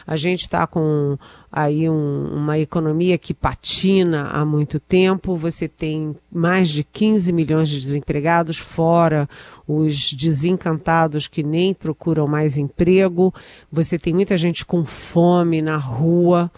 A 0.05 0.15
gente 0.15 0.41
está 0.41 0.67
com 0.67 1.17
aí 1.55 1.87
um, 1.87 2.29
uma 2.33 2.57
economia 2.57 3.15
que 3.15 3.31
patina 3.31 4.23
há 4.23 4.43
muito 4.43 4.79
tempo. 4.79 5.35
Você 5.35 5.67
tem 5.67 6.15
mais 6.31 6.67
de 6.67 6.83
15 6.83 7.31
milhões 7.31 7.69
de 7.69 7.79
desempregados, 7.79 8.57
fora 8.57 9.29
os 9.67 10.11
desencantados 10.13 11.27
que 11.27 11.43
nem 11.43 11.71
procuram 11.71 12.27
mais 12.27 12.57
emprego. 12.57 13.31
Você 13.71 13.99
tem 13.99 14.15
muita 14.15 14.35
gente 14.35 14.65
com 14.65 14.83
fome 14.83 15.61
na 15.61 15.77
rua. 15.77 16.51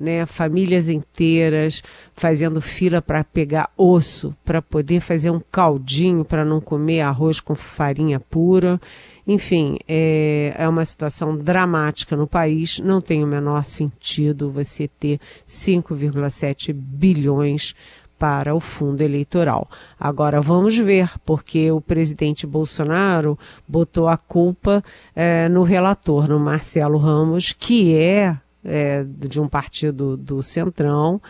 Né, 0.00 0.24
famílias 0.24 0.88
inteiras 0.88 1.82
fazendo 2.14 2.62
fila 2.62 3.02
para 3.02 3.22
pegar 3.22 3.68
osso, 3.76 4.34
para 4.42 4.62
poder 4.62 5.00
fazer 5.00 5.28
um 5.28 5.42
caldinho 5.52 6.24
para 6.24 6.42
não 6.42 6.58
comer 6.58 7.02
arroz 7.02 7.38
com 7.38 7.54
farinha 7.54 8.18
pura. 8.18 8.80
Enfim, 9.26 9.76
é, 9.86 10.54
é 10.56 10.66
uma 10.66 10.86
situação 10.86 11.36
dramática 11.36 12.16
no 12.16 12.26
país. 12.26 12.78
Não 12.78 13.02
tem 13.02 13.22
o 13.22 13.26
menor 13.26 13.62
sentido 13.66 14.50
você 14.50 14.88
ter 14.88 15.20
5,7 15.46 16.72
bilhões 16.72 17.74
para 18.20 18.54
o 18.54 18.60
fundo 18.60 19.00
eleitoral. 19.00 19.66
Agora 19.98 20.42
vamos 20.42 20.76
ver, 20.76 21.10
porque 21.24 21.72
o 21.72 21.80
presidente 21.80 22.46
Bolsonaro 22.46 23.38
botou 23.66 24.08
a 24.08 24.18
culpa 24.18 24.84
é, 25.16 25.48
no 25.48 25.62
relator, 25.62 26.28
no 26.28 26.38
Marcelo 26.38 26.98
Ramos, 26.98 27.54
que 27.58 27.96
é, 27.96 28.36
é 28.64 29.04
de 29.04 29.40
um 29.40 29.48
partido 29.48 30.16
do 30.16 30.42
Centrão 30.42 31.20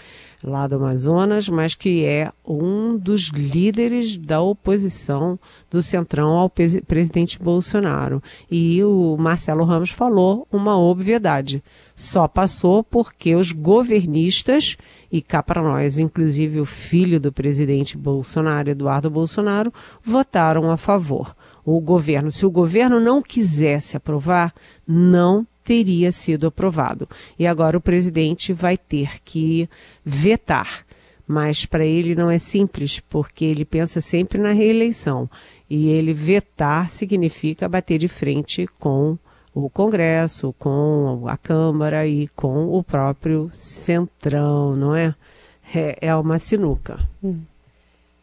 lá 0.42 0.66
do 0.66 0.76
Amazonas, 0.76 1.48
mas 1.48 1.74
que 1.74 2.04
é 2.04 2.32
um 2.44 2.96
dos 2.96 3.28
líderes 3.28 4.16
da 4.16 4.40
oposição 4.40 5.38
do 5.70 5.82
Centrão 5.82 6.30
ao 6.30 6.50
presidente 6.50 7.38
Bolsonaro. 7.38 8.22
E 8.50 8.82
o 8.82 9.16
Marcelo 9.18 9.64
Ramos 9.64 9.90
falou 9.90 10.48
uma 10.50 10.78
obviedade. 10.78 11.62
Só 11.94 12.26
passou 12.26 12.82
porque 12.82 13.34
os 13.34 13.52
governistas, 13.52 14.76
e 15.12 15.20
cá 15.20 15.42
para 15.42 15.62
nós, 15.62 15.98
inclusive 15.98 16.58
o 16.58 16.64
filho 16.64 17.20
do 17.20 17.30
presidente 17.30 17.98
Bolsonaro, 17.98 18.70
Eduardo 18.70 19.10
Bolsonaro, 19.10 19.70
votaram 20.02 20.70
a 20.70 20.76
favor. 20.78 21.36
O 21.64 21.78
governo, 21.80 22.30
se 22.30 22.46
o 22.46 22.50
governo 22.50 22.98
não 22.98 23.20
quisesse 23.20 23.96
aprovar, 23.96 24.54
não 24.88 25.42
teria 25.70 26.10
sido 26.10 26.48
aprovado. 26.48 27.08
E 27.38 27.46
agora 27.46 27.78
o 27.78 27.80
presidente 27.80 28.52
vai 28.52 28.76
ter 28.76 29.22
que 29.24 29.70
vetar. 30.04 30.84
Mas 31.28 31.64
para 31.64 31.86
ele 31.86 32.16
não 32.16 32.28
é 32.28 32.40
simples, 32.40 32.98
porque 32.98 33.44
ele 33.44 33.64
pensa 33.64 34.00
sempre 34.00 34.36
na 34.36 34.50
reeleição. 34.50 35.30
E 35.70 35.90
ele 35.90 36.12
vetar 36.12 36.90
significa 36.90 37.68
bater 37.68 37.98
de 37.98 38.08
frente 38.08 38.66
com 38.80 39.16
o 39.54 39.70
Congresso, 39.70 40.52
com 40.58 41.22
a 41.28 41.36
Câmara 41.36 42.04
e 42.04 42.26
com 42.34 42.76
o 42.76 42.82
próprio 42.82 43.48
Centrão, 43.54 44.74
não 44.74 44.92
é? 44.92 45.14
É, 45.72 46.08
é 46.08 46.16
uma 46.16 46.40
sinuca. 46.40 46.98
Hum. 47.22 47.42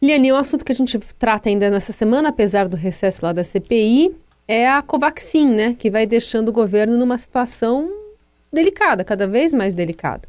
Liane, 0.01 0.33
um 0.33 0.35
assunto 0.35 0.65
que 0.65 0.73
a 0.73 0.75
gente 0.75 0.99
trata 1.17 1.47
ainda 1.47 1.69
nessa 1.69 1.93
semana, 1.93 2.27
apesar 2.27 2.67
do 2.67 2.75
recesso 2.75 3.25
lá 3.25 3.31
da 3.31 3.45
CPI, 3.45 4.13
é 4.47 4.69
a 4.69 4.81
Covaxin, 4.81 5.47
né? 5.47 5.75
Que 5.77 5.89
vai 5.89 6.05
deixando 6.05 6.49
o 6.49 6.53
governo 6.53 6.97
numa 6.97 7.17
situação 7.17 7.91
delicada, 8.51 9.03
cada 9.03 9.27
vez 9.27 9.53
mais 9.53 9.75
delicada. 9.75 10.27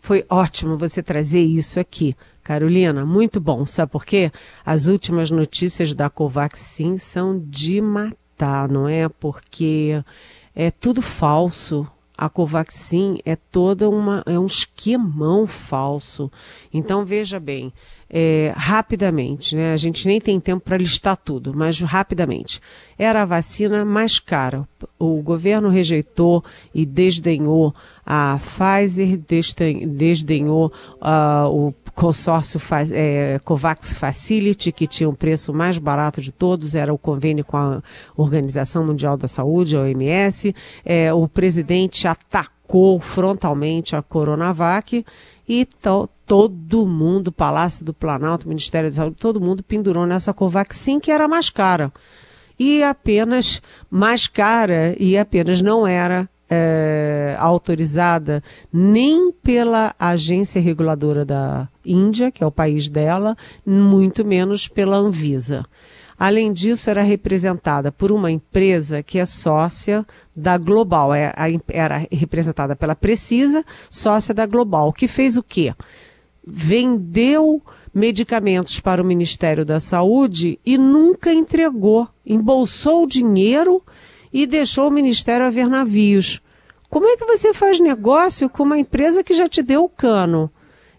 Foi 0.00 0.24
ótimo 0.30 0.78
você 0.78 1.02
trazer 1.02 1.40
isso 1.40 1.80
aqui, 1.80 2.16
Carolina. 2.42 3.04
Muito 3.04 3.40
bom. 3.40 3.66
Sabe 3.66 3.90
por 3.90 4.06
quê? 4.06 4.30
As 4.64 4.86
últimas 4.86 5.30
notícias 5.30 5.92
da 5.92 6.08
Covaxin 6.08 6.96
são 6.96 7.38
de 7.38 7.80
matar, 7.80 8.68
não 8.68 8.88
é? 8.88 9.08
Porque 9.08 10.02
é 10.54 10.70
tudo 10.70 11.02
falso. 11.02 11.86
a 12.16 12.28
Covaxin 12.28 13.18
é 13.24 13.36
toda 13.36 13.88
uma 13.88 14.24
é 14.26 14.36
um 14.36 14.46
esquemão 14.46 15.46
falso. 15.46 16.30
Então 16.72 17.04
veja 17.04 17.38
bem, 17.38 17.72
é, 18.10 18.52
rapidamente, 18.56 19.54
né? 19.54 19.72
A 19.72 19.76
gente 19.76 20.06
nem 20.06 20.20
tem 20.20 20.40
tempo 20.40 20.64
para 20.64 20.78
listar 20.78 21.16
tudo, 21.16 21.52
mas 21.54 21.80
rapidamente. 21.80 22.60
Era 22.98 23.22
a 23.22 23.26
vacina 23.26 23.84
mais 23.84 24.18
cara. 24.18 24.66
O 24.98 25.20
governo 25.22 25.68
rejeitou 25.68 26.42
e 26.74 26.86
desdenhou 26.86 27.74
a 28.04 28.38
Pfizer, 28.38 29.18
desdenhou 29.86 30.72
uh, 31.02 31.48
o 31.48 31.74
consórcio 31.94 32.60
é, 32.92 33.40
COVAX 33.44 33.92
Facility, 33.92 34.72
que 34.72 34.86
tinha 34.86 35.08
o 35.08 35.12
um 35.12 35.14
preço 35.14 35.52
mais 35.52 35.78
barato 35.78 36.20
de 36.22 36.32
todos, 36.32 36.74
era 36.74 36.94
o 36.94 36.98
convênio 36.98 37.44
com 37.44 37.56
a 37.56 37.82
Organização 38.16 38.86
Mundial 38.86 39.16
da 39.16 39.28
Saúde, 39.28 39.76
a 39.76 39.80
OMS. 39.80 40.54
É, 40.84 41.12
o 41.12 41.28
presidente 41.28 42.08
atacou 42.08 42.98
frontalmente 43.00 43.94
a 43.94 44.02
Coronavac 44.02 45.04
e 45.48 45.64
to, 45.64 46.08
todo 46.26 46.86
mundo, 46.86 47.32
Palácio 47.32 47.84
do 47.84 47.94
Planalto, 47.94 48.48
Ministério 48.48 48.90
da 48.90 48.96
Saúde, 48.96 49.16
todo 49.18 49.40
mundo 49.40 49.62
pendurou 49.62 50.06
nessa 50.06 50.34
Covaxin, 50.34 51.00
que 51.00 51.10
era 51.10 51.26
mais 51.26 51.48
cara. 51.48 51.90
E 52.58 52.82
apenas 52.82 53.62
mais 53.90 54.26
cara 54.26 54.94
e 54.98 55.16
apenas 55.16 55.62
não 55.62 55.86
era 55.86 56.28
é, 56.50 57.36
autorizada 57.38 58.42
nem 58.72 59.30
pela 59.32 59.94
agência 59.98 60.60
reguladora 60.60 61.24
da 61.24 61.68
Índia, 61.84 62.30
que 62.30 62.42
é 62.42 62.46
o 62.46 62.52
país 62.52 62.88
dela, 62.88 63.36
muito 63.64 64.24
menos 64.24 64.66
pela 64.66 64.96
Anvisa. 64.96 65.64
Além 66.18 66.52
disso, 66.52 66.90
era 66.90 67.02
representada 67.02 67.92
por 67.92 68.10
uma 68.10 68.30
empresa 68.30 69.04
que 69.04 69.18
é 69.18 69.24
sócia 69.24 70.04
da 70.34 70.58
Global, 70.58 71.14
é, 71.14 71.32
era 71.68 72.06
representada 72.10 72.74
pela 72.74 72.96
Precisa, 72.96 73.64
sócia 73.88 74.34
da 74.34 74.44
Global, 74.44 74.92
que 74.92 75.06
fez 75.06 75.36
o 75.36 75.42
quê? 75.42 75.72
Vendeu 76.44 77.62
medicamentos 77.94 78.80
para 78.80 79.00
o 79.00 79.04
Ministério 79.04 79.64
da 79.64 79.78
Saúde 79.78 80.58
e 80.66 80.76
nunca 80.76 81.32
entregou, 81.32 82.08
embolsou 82.26 83.04
o 83.04 83.08
dinheiro 83.08 83.80
e 84.32 84.44
deixou 84.44 84.88
o 84.88 84.92
Ministério 84.92 85.46
a 85.46 85.50
ver 85.50 85.68
navios. 85.68 86.42
Como 86.90 87.06
é 87.06 87.16
que 87.16 87.26
você 87.26 87.54
faz 87.54 87.78
negócio 87.78 88.48
com 88.48 88.64
uma 88.64 88.78
empresa 88.78 89.22
que 89.22 89.34
já 89.34 89.48
te 89.48 89.62
deu 89.62 89.84
o 89.84 89.88
cano? 89.88 90.50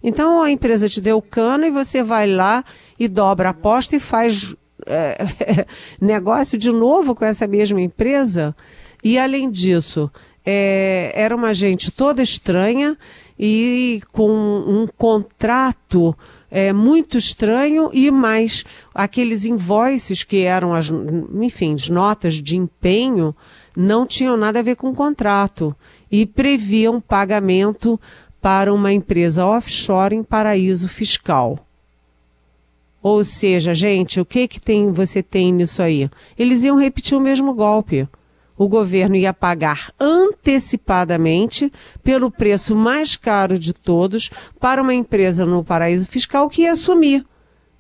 Então 0.02 0.42
a 0.42 0.50
empresa 0.50 0.88
te 0.88 1.02
deu 1.02 1.18
o 1.18 1.22
cano 1.22 1.66
e 1.66 1.72
você 1.72 2.02
vai 2.02 2.26
lá 2.26 2.64
e 2.98 3.08
dobra 3.08 3.50
a 3.50 3.52
aposta 3.52 3.98
e 3.98 4.00
faz 4.00 4.56
é, 4.90 5.66
negócio 6.02 6.58
de 6.58 6.72
novo 6.72 7.16
com 7.16 7.24
essa 7.24 7.48
mesma 7.48 7.82
empresa. 7.82 8.56
E 9.04 9.18
além 9.18 9.50
disso, 9.50 10.12
é, 10.46 11.12
era 11.16 11.36
uma 11.36 11.54
gente 11.54 11.92
toda 11.92 12.22
estranha 12.22 12.98
e 13.38 14.02
com 14.12 14.30
um 14.30 14.88
contrato 14.98 16.16
é, 16.52 16.74
muito 16.74 17.18
estranho 17.18 17.90
e 17.94 18.12
mais 18.12 18.66
aqueles 18.94 19.46
invoices 19.46 20.24
que 20.24 20.42
eram 20.42 20.74
as, 20.74 20.92
enfim, 21.40 21.76
as 21.76 21.88
notas 21.88 22.36
de 22.36 22.58
empenho 22.58 23.36
não 23.78 24.06
tinham 24.06 24.36
nada 24.36 24.60
a 24.60 24.64
ver 24.64 24.76
com 24.76 24.90
o 24.90 24.96
contrato 24.96 25.76
e 26.12 26.26
previam 26.26 27.00
pagamento 27.00 28.00
para 28.42 28.74
uma 28.74 28.92
empresa 28.92 29.46
offshore 29.46 30.16
em 30.16 30.24
paraíso 30.24 30.90
fiscal. 30.90 31.69
Ou 33.02 33.24
seja, 33.24 33.74
gente, 33.74 34.20
o 34.20 34.26
que 34.26 34.48
que 34.48 34.60
tem 34.60 34.92
você 34.92 35.24
tem 35.24 35.54
nisso 35.54 35.82
aí? 35.82 36.10
Eles 36.38 36.64
iam 36.64 36.78
repetir 36.78 37.18
o 37.18 37.22
mesmo 37.22 37.54
golpe. 37.54 38.08
O 38.58 38.68
governo 38.68 39.16
ia 39.16 39.34
pagar 39.34 39.94
antecipadamente 39.98 41.72
pelo 42.04 42.30
preço 42.30 42.76
mais 42.76 43.16
caro 43.16 43.58
de 43.58 43.72
todos 43.72 44.30
para 44.60 44.82
uma 44.82 44.94
empresa 44.94 45.46
no 45.46 45.64
paraíso 45.64 46.06
fiscal 46.06 46.50
que 46.50 46.64
ia 46.64 46.74
assumir. 46.74 47.26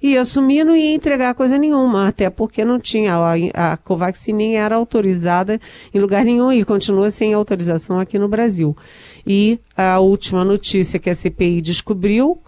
Ia 0.01 0.21
assumir 0.21 0.63
não 0.63 0.73
ia 0.73 0.95
entregar 0.95 1.34
coisa 1.34 1.58
nenhuma, 1.58 2.08
até 2.08 2.29
porque 2.29 2.63
não 2.63 2.79
tinha, 2.79 3.15
a, 3.15 3.73
a 3.73 3.75
Covaxin 3.75 4.32
nem 4.32 4.55
era 4.55 4.77
autorizada 4.77 5.60
em 5.93 5.99
lugar 5.99 6.23
nenhum 6.23 6.53
e 6.53 6.63
continua 6.63 7.12
sem 7.12 7.34
autorização 7.34 7.99
aqui 7.99 8.17
no 8.17 8.29
Brasil. 8.29 8.75
E 9.27 9.60
a 9.75 9.99
última 9.99 10.45
notícia 10.45 10.97
que 10.97 11.10
a 11.10 11.15
CPI 11.15 11.60
descobriu 11.60 12.41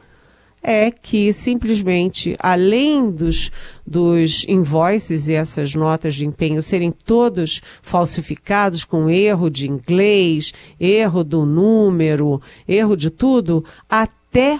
é 0.63 0.91
que 0.91 1.33
simplesmente, 1.33 2.35
além 2.39 3.09
dos, 3.09 3.51
dos 3.85 4.45
invoices 4.47 5.27
e 5.27 5.33
essas 5.33 5.73
notas 5.73 6.15
de 6.15 6.25
empenho 6.25 6.61
serem 6.61 6.91
todos 6.91 7.61
falsificados 7.81 8.83
com 8.83 9.09
erro 9.09 9.49
de 9.49 9.69
inglês, 9.69 10.53
erro 10.79 11.23
do 11.23 11.45
número, 11.45 12.41
erro 12.67 12.95
de 12.95 13.09
tudo, 13.09 13.65
até 13.89 14.59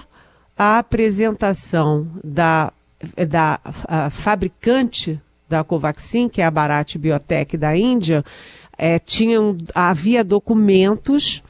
a 0.56 0.78
apresentação 0.78 2.08
da, 2.22 2.72
da 3.28 3.60
fabricante 4.10 5.20
da 5.48 5.62
Covaxin, 5.62 6.28
que 6.28 6.40
é 6.40 6.44
a 6.44 6.50
Bharat 6.50 6.96
Biotech 6.96 7.56
da 7.56 7.76
Índia, 7.76 8.24
é, 8.76 8.98
tinham, 8.98 9.56
havia 9.74 10.24
documentos 10.24 11.42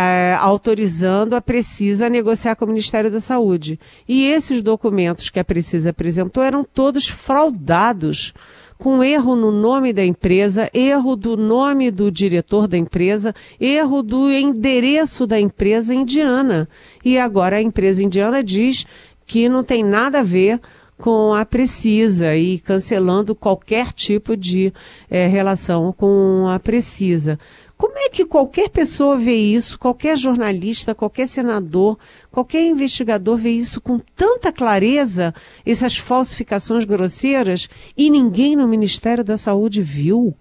é, 0.00 0.36
autorizando 0.38 1.34
a 1.34 1.40
Precisa 1.40 2.06
a 2.06 2.08
negociar 2.08 2.54
com 2.54 2.64
o 2.64 2.68
Ministério 2.68 3.10
da 3.10 3.18
Saúde. 3.18 3.80
E 4.08 4.26
esses 4.26 4.62
documentos 4.62 5.28
que 5.28 5.40
a 5.40 5.44
Precisa 5.44 5.90
apresentou 5.90 6.40
eram 6.40 6.62
todos 6.62 7.08
fraudados, 7.08 8.32
com 8.78 9.02
erro 9.02 9.34
no 9.34 9.50
nome 9.50 9.92
da 9.92 10.04
empresa, 10.04 10.70
erro 10.72 11.16
do 11.16 11.36
nome 11.36 11.90
do 11.90 12.12
diretor 12.12 12.68
da 12.68 12.78
empresa, 12.78 13.34
erro 13.60 14.00
do 14.00 14.30
endereço 14.30 15.26
da 15.26 15.40
empresa 15.40 15.92
indiana. 15.92 16.68
E 17.04 17.18
agora 17.18 17.56
a 17.56 17.62
empresa 17.62 18.00
indiana 18.00 18.40
diz 18.40 18.86
que 19.26 19.48
não 19.48 19.64
tem 19.64 19.82
nada 19.82 20.20
a 20.20 20.22
ver 20.22 20.60
com 20.96 21.34
a 21.34 21.44
Precisa 21.44 22.36
e 22.36 22.60
cancelando 22.60 23.34
qualquer 23.34 23.92
tipo 23.92 24.36
de 24.36 24.72
é, 25.10 25.26
relação 25.26 25.92
com 25.92 26.46
a 26.48 26.60
Precisa. 26.60 27.36
Como 27.78 27.96
é 27.96 28.08
que 28.08 28.24
qualquer 28.24 28.68
pessoa 28.70 29.16
vê 29.16 29.36
isso, 29.36 29.78
qualquer 29.78 30.18
jornalista, 30.18 30.96
qualquer 30.96 31.28
senador, 31.28 31.96
qualquer 32.28 32.66
investigador 32.66 33.36
vê 33.36 33.50
isso 33.50 33.80
com 33.80 34.00
tanta 34.16 34.52
clareza, 34.52 35.32
essas 35.64 35.96
falsificações 35.96 36.84
grosseiras, 36.84 37.68
e 37.96 38.10
ninguém 38.10 38.56
no 38.56 38.66
Ministério 38.66 39.22
da 39.22 39.36
Saúde 39.36 39.80
viu? 39.80 40.34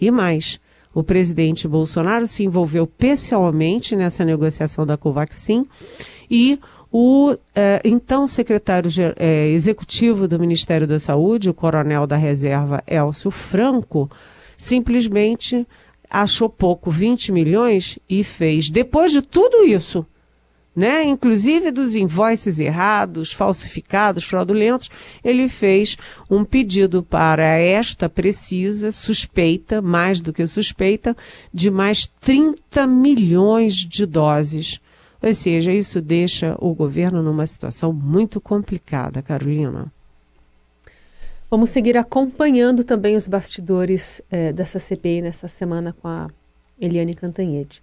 E 0.00 0.10
mais, 0.10 0.58
o 0.92 1.04
presidente 1.04 1.68
Bolsonaro 1.68 2.26
se 2.26 2.42
envolveu 2.42 2.88
pessoalmente 2.88 3.94
nessa 3.94 4.24
negociação 4.24 4.84
da 4.84 4.96
Covaxin 4.96 5.64
e 6.28 6.58
o 6.90 7.36
eh, 7.54 7.80
então 7.84 8.26
secretário 8.26 8.90
eh, 9.16 9.50
executivo 9.50 10.26
do 10.26 10.40
Ministério 10.40 10.88
da 10.88 10.98
Saúde, 10.98 11.48
o 11.48 11.54
coronel 11.54 12.04
da 12.04 12.16
reserva 12.16 12.82
Elcio 12.84 13.30
Franco, 13.30 14.10
simplesmente 14.56 15.64
achou 16.10 16.48
pouco 16.48 16.90
20 16.90 17.30
milhões 17.30 17.98
e 18.08 18.24
fez, 18.24 18.68
depois 18.68 19.12
de 19.12 19.22
tudo 19.22 19.64
isso, 19.64 20.04
né, 20.74 21.04
inclusive 21.04 21.70
dos 21.70 21.94
invoices 21.94 22.58
errados, 22.58 23.32
falsificados, 23.32 24.24
fraudulentos, 24.24 24.88
ele 25.22 25.48
fez 25.48 25.96
um 26.30 26.44
pedido 26.44 27.02
para 27.02 27.44
esta 27.44 28.08
precisa, 28.08 28.90
suspeita, 28.90 29.82
mais 29.82 30.20
do 30.20 30.32
que 30.32 30.46
suspeita, 30.46 31.16
de 31.52 31.70
mais 31.70 32.06
30 32.20 32.86
milhões 32.86 33.74
de 33.74 34.06
doses. 34.06 34.80
Ou 35.22 35.34
seja, 35.34 35.72
isso 35.72 36.00
deixa 36.00 36.56
o 36.58 36.74
governo 36.74 37.22
numa 37.22 37.46
situação 37.46 37.92
muito 37.92 38.40
complicada, 38.40 39.20
Carolina. 39.20 39.92
Vamos 41.50 41.70
seguir 41.70 41.98
acompanhando 41.98 42.84
também 42.84 43.16
os 43.16 43.26
bastidores 43.26 44.22
é, 44.30 44.52
dessa 44.52 44.78
CPI 44.78 45.20
nessa 45.20 45.48
semana 45.48 45.92
com 46.00 46.06
a 46.06 46.28
Eliane 46.80 47.12
Cantanhede. 47.12 47.82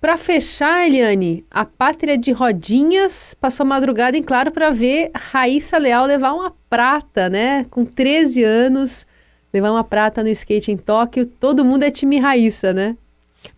Para 0.00 0.16
fechar, 0.16 0.86
Eliane, 0.86 1.44
a 1.50 1.64
pátria 1.64 2.16
de 2.16 2.30
Rodinhas 2.30 3.34
passou 3.40 3.64
a 3.64 3.68
madrugada 3.68 4.16
em 4.16 4.22
claro 4.22 4.52
para 4.52 4.70
ver 4.70 5.10
Raíssa 5.12 5.76
Leal 5.76 6.06
levar 6.06 6.34
uma 6.34 6.54
prata, 6.70 7.28
né? 7.28 7.64
Com 7.64 7.84
13 7.84 8.44
anos, 8.44 9.04
levar 9.52 9.72
uma 9.72 9.82
prata 9.82 10.22
no 10.22 10.28
skate 10.28 10.70
em 10.70 10.76
Tóquio. 10.76 11.26
Todo 11.26 11.64
mundo 11.64 11.82
é 11.82 11.90
time 11.90 12.20
Raíssa, 12.20 12.72
né? 12.72 12.96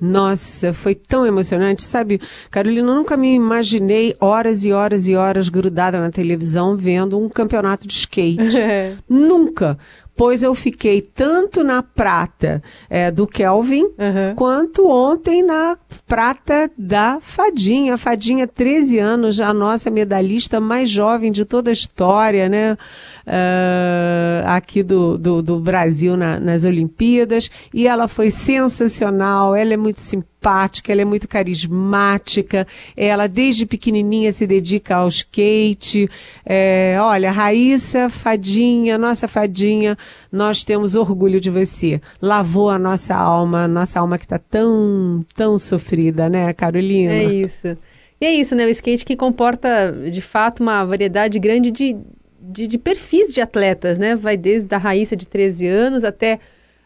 Nossa, 0.01 0.73
foi 0.73 0.95
tão 0.95 1.27
emocionante. 1.27 1.83
Sabe, 1.83 2.21
Carolina, 2.51 2.91
eu 2.91 2.95
nunca 2.95 3.17
me 3.17 3.35
imaginei 3.35 4.15
horas 4.21 4.65
e 4.65 4.73
horas 4.73 5.07
e 5.09 5.15
horas 5.15 5.49
grudada 5.49 6.01
na 6.01 6.11
televisão 6.11 6.77
vendo 6.77 7.19
um 7.19 7.29
campeonato 7.29 7.87
de 7.87 7.95
skate. 7.95 8.57
É. 8.67 8.95
Nunca 9.09 9.79
pois 10.17 10.43
eu 10.43 10.55
fiquei 10.55 11.03
tanto 11.03 11.63
na 11.63 11.83
prata 11.83 12.63
é, 12.89 13.11
do 13.11 13.27
Kelvin, 13.27 13.85
uhum. 13.85 14.35
quanto 14.35 14.89
ontem 14.89 15.43
na 15.43 15.77
prata 16.07 16.71
da 16.77 17.19
Fadinha. 17.21 17.99
Fadinha, 17.99 18.47
13 18.47 18.99
anos, 18.99 19.37
já 19.37 19.49
a 19.49 19.55
nossa 19.55 19.91
medalhista 19.91 20.61
mais 20.61 20.89
jovem 20.89 21.31
de 21.31 21.45
toda 21.45 21.71
a 21.71 21.73
história, 21.73 22.49
né? 22.49 22.79
Uh, 23.27 24.47
aqui 24.47 24.83
do, 24.83 25.19
do, 25.19 25.43
do 25.43 25.59
Brasil 25.59 26.17
na, 26.17 26.41
nas 26.41 26.65
Olimpíadas. 26.65 27.51
E 27.75 27.87
ela 27.87 28.09
foi 28.09 28.31
sensacional, 28.31 29.55
ela 29.55 29.75
é 29.75 29.77
muito 29.77 30.01
simpática 30.01 30.36
simpática, 30.47 30.93
ela 30.93 31.03
é 31.03 31.05
muito 31.05 31.27
carismática, 31.27 32.67
ela 32.97 33.27
desde 33.27 33.67
pequenininha 33.67 34.33
se 34.33 34.47
dedica 34.47 34.97
ao 34.97 35.09
skate. 35.09 36.09
É, 36.45 36.97
olha, 37.01 37.31
Raíssa, 37.31 38.09
fadinha, 38.09 38.97
nossa 38.97 39.27
fadinha, 39.27 39.99
nós 40.31 40.65
temos 40.65 40.95
orgulho 40.95 41.41
de 41.41 41.51
você. 41.51 42.01
Lavou 42.23 42.71
a 42.71 42.79
nossa 42.79 43.15
alma, 43.15 43.67
nossa 43.67 43.99
alma 43.99 44.19
que 44.19 44.25
está 44.25 44.39
tão, 44.39 45.25
tão 45.35 45.59
sofrida, 45.59 46.29
né, 46.29 46.53
Carolina? 46.53 47.13
É 47.13 47.25
isso. 47.25 47.77
E 48.21 48.25
é 48.25 48.33
isso, 48.33 48.55
né? 48.55 48.65
O 48.65 48.71
skate 48.71 49.05
que 49.05 49.17
comporta, 49.17 49.93
de 50.11 50.21
fato, 50.23 50.63
uma 50.63 50.85
variedade 50.85 51.39
grande 51.39 51.71
de, 51.71 51.97
de, 52.41 52.67
de 52.67 52.79
perfis 52.79 53.35
de 53.35 53.41
atletas, 53.41 53.99
né? 53.99 54.15
Vai 54.15 54.37
desde 54.37 54.73
a 54.75 54.79
Raíssa 54.79 55.17
de 55.17 55.27
13 55.27 55.67
anos 55.67 56.05
até 56.05 56.39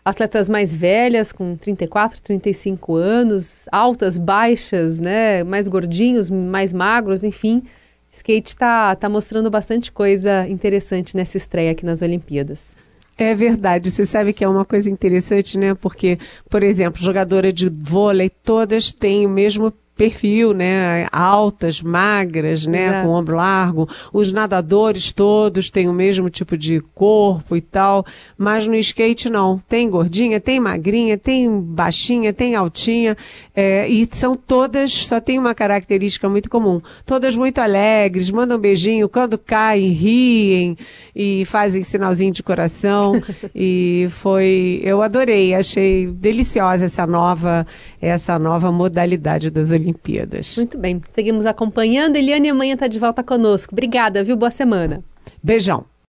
atletas 0.05 0.49
mais 0.49 0.75
velhas, 0.75 1.33
com 1.33 1.57
34, 1.57 2.21
35 2.21 2.95
anos, 2.95 3.67
altas, 3.71 4.17
baixas, 4.19 5.01
né? 5.01 5.45
Mais 5.45 5.69
gordinhos, 5.69 6.31
mais 6.31 6.73
magros, 6.73 7.25
enfim. 7.25 7.63
Skate 8.11 8.51
está 8.51 8.97
tá 8.97 9.09
mostrando 9.09 9.51
bastante 9.51 9.93
coisa 9.93 10.47
interessante 10.49 11.17
nessa 11.17 11.37
estreia 11.37 11.71
aqui 11.71 11.85
nas 11.85 12.03
Olimpíadas. 12.03 12.77
É 13.17 13.35
verdade. 13.35 13.91
Você 13.91 14.07
sabe 14.07 14.33
que 14.33 14.43
é 14.43 14.49
uma 14.49 14.65
coisa 14.65 14.89
interessante, 14.89 15.59
né? 15.59 15.75
Porque, 15.75 16.19
por 16.49 16.63
exemplo, 16.63 17.03
jogadora 17.03 17.53
de 17.53 17.69
vôlei, 17.69 18.31
todas 18.31 18.93
têm 18.93 19.27
o 19.27 19.29
mesmo 19.29 19.71
perfil, 20.01 20.55
né? 20.55 21.07
Altas, 21.13 21.83
magras, 21.83 22.65
né? 22.65 22.87
Exato. 22.87 23.07
Com 23.07 23.13
ombro 23.13 23.37
largo. 23.37 23.87
Os 24.11 24.33
nadadores 24.33 25.13
todos 25.13 25.69
têm 25.69 25.91
o 25.91 25.93
mesmo 25.93 26.31
tipo 26.31 26.57
de 26.57 26.81
corpo 26.95 27.55
e 27.55 27.61
tal. 27.61 28.07
Mas 28.39 28.67
no 28.67 28.75
skate 28.77 29.29
não. 29.29 29.61
Tem 29.69 29.91
gordinha, 29.91 30.41
tem 30.41 30.59
magrinha, 30.59 31.19
tem 31.19 31.61
baixinha, 31.61 32.33
tem 32.33 32.55
altinha. 32.55 33.15
É, 33.55 33.87
e 33.91 34.09
são 34.13 34.35
todas, 34.35 34.91
só 34.91 35.21
tem 35.21 35.39
uma 35.39 35.55
característica 35.55 36.31
muito 36.31 36.49
comum. 36.49 36.81
Todas 37.05 37.37
muito 37.37 37.59
alegres, 37.59 38.31
mandam 38.31 38.57
um 38.57 38.61
beijinho, 38.61 39.07
quando 39.07 39.37
caem, 39.37 39.93
riem 39.93 40.79
e 41.15 41.45
fazem 41.45 41.83
sinalzinho 41.83 42.33
de 42.33 42.43
coração. 42.43 43.21
e 43.55 44.07
foi, 44.13 44.81
eu 44.83 45.03
adorei, 45.03 45.55
achei 45.55 46.07
deliciosa 46.07 46.87
essa 46.87 47.07
nova, 47.07 47.67
essa 48.01 48.39
nova 48.39 48.73
modalidade 48.73 49.51
das 49.51 49.71
Olimpíadas. 49.71 49.90
Olimpíadas. 49.91 50.57
Muito 50.57 50.79
bem. 50.79 51.03
Seguimos 51.11 51.47
acompanhando. 51.47 52.17
Eliane 52.17 52.49
amanhã 52.49 52.75
está 52.75 52.87
de 52.87 52.99
volta 52.99 53.23
conosco. 53.23 53.75
Obrigada, 53.75 54.23
viu? 54.23 54.37
Boa 54.37 54.51
semana. 54.51 55.03
Beijão. 55.43 55.85